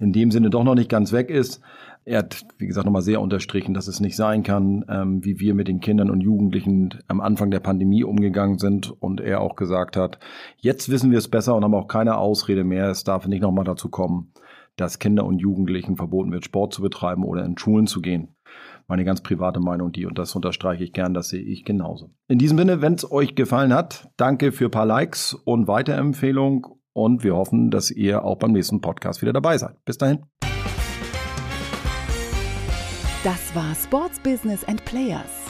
in 0.00 0.12
dem 0.12 0.30
Sinne 0.30 0.50
doch 0.50 0.64
noch 0.64 0.74
nicht 0.74 0.88
ganz 0.90 1.12
weg 1.12 1.30
ist. 1.30 1.60
Er 2.06 2.18
hat, 2.18 2.44
wie 2.58 2.66
gesagt, 2.66 2.84
nochmal 2.84 3.02
sehr 3.02 3.22
unterstrichen, 3.22 3.72
dass 3.72 3.88
es 3.88 4.00
nicht 4.00 4.14
sein 4.14 4.42
kann, 4.42 4.84
ähm, 4.90 5.24
wie 5.24 5.40
wir 5.40 5.54
mit 5.54 5.68
den 5.68 5.80
Kindern 5.80 6.10
und 6.10 6.20
Jugendlichen 6.20 6.98
am 7.08 7.22
Anfang 7.22 7.50
der 7.50 7.60
Pandemie 7.60 8.04
umgegangen 8.04 8.58
sind. 8.58 8.90
Und 9.00 9.22
er 9.22 9.40
auch 9.40 9.56
gesagt 9.56 9.96
hat, 9.96 10.18
jetzt 10.58 10.90
wissen 10.90 11.10
wir 11.10 11.18
es 11.18 11.28
besser 11.28 11.54
und 11.54 11.64
haben 11.64 11.74
auch 11.74 11.88
keine 11.88 12.18
Ausrede 12.18 12.62
mehr. 12.62 12.90
Es 12.90 13.04
darf 13.04 13.26
nicht 13.26 13.40
nochmal 13.40 13.64
dazu 13.64 13.88
kommen, 13.88 14.32
dass 14.76 14.98
Kinder 14.98 15.24
und 15.24 15.38
Jugendlichen 15.38 15.96
verboten 15.96 16.30
wird, 16.30 16.44
Sport 16.44 16.74
zu 16.74 16.82
betreiben 16.82 17.24
oder 17.24 17.44
in 17.44 17.56
Schulen 17.56 17.86
zu 17.86 18.02
gehen. 18.02 18.33
Meine 18.86 19.04
ganz 19.04 19.22
private 19.22 19.60
Meinung, 19.60 19.92
die, 19.92 20.04
und 20.04 20.18
das 20.18 20.34
unterstreiche 20.34 20.84
ich 20.84 20.92
gern, 20.92 21.14
das 21.14 21.30
sehe 21.30 21.42
ich 21.42 21.64
genauso. 21.64 22.10
In 22.28 22.38
diesem 22.38 22.58
Sinne, 22.58 22.82
wenn 22.82 22.94
es 22.94 23.10
euch 23.10 23.34
gefallen 23.34 23.72
hat, 23.72 24.10
danke 24.16 24.52
für 24.52 24.66
ein 24.66 24.70
paar 24.70 24.84
Likes 24.84 25.32
und 25.32 25.66
Weiterempfehlung 25.68 26.66
und 26.92 27.24
wir 27.24 27.34
hoffen, 27.34 27.70
dass 27.70 27.90
ihr 27.90 28.24
auch 28.24 28.36
beim 28.36 28.52
nächsten 28.52 28.80
Podcast 28.80 29.22
wieder 29.22 29.32
dabei 29.32 29.56
seid. 29.56 29.82
Bis 29.84 29.98
dahin. 29.98 30.24
Das 33.24 33.54
war 33.54 33.74
Sports 33.74 34.20
Business 34.20 34.64
and 34.64 34.84
Players. 34.84 35.44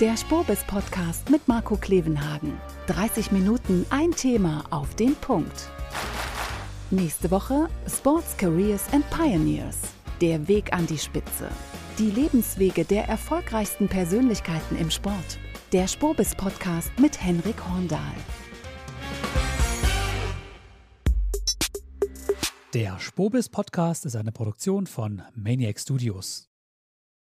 Der 0.00 0.16
Spobis 0.16 0.62
Podcast 0.64 1.28
mit 1.30 1.46
Marco 1.48 1.76
Klevenhagen. 1.76 2.52
30 2.86 3.32
Minuten 3.32 3.84
ein 3.90 4.12
Thema 4.12 4.64
auf 4.70 4.94
den 4.94 5.16
Punkt. 5.16 5.70
Nächste 6.90 7.30
Woche 7.32 7.68
Sports 7.88 8.36
Careers 8.36 8.92
and 8.92 9.04
Pioneers. 9.10 9.80
Der 10.20 10.46
Weg 10.46 10.72
an 10.72 10.86
die 10.86 10.98
Spitze. 10.98 11.48
Die 11.98 12.10
Lebenswege 12.10 12.84
der 12.84 13.04
erfolgreichsten 13.04 13.86
Persönlichkeiten 13.86 14.76
im 14.76 14.90
Sport. 14.90 15.38
Der 15.72 15.86
Spobis 15.86 16.34
Podcast 16.34 16.90
mit 16.98 17.22
Henrik 17.22 17.54
Horndahl. 17.68 18.00
Der 22.74 22.98
Spobis 22.98 23.48
Podcast 23.48 24.06
ist 24.06 24.16
eine 24.16 24.32
Produktion 24.32 24.88
von 24.88 25.22
Maniac 25.36 25.78
Studios. 25.78 26.50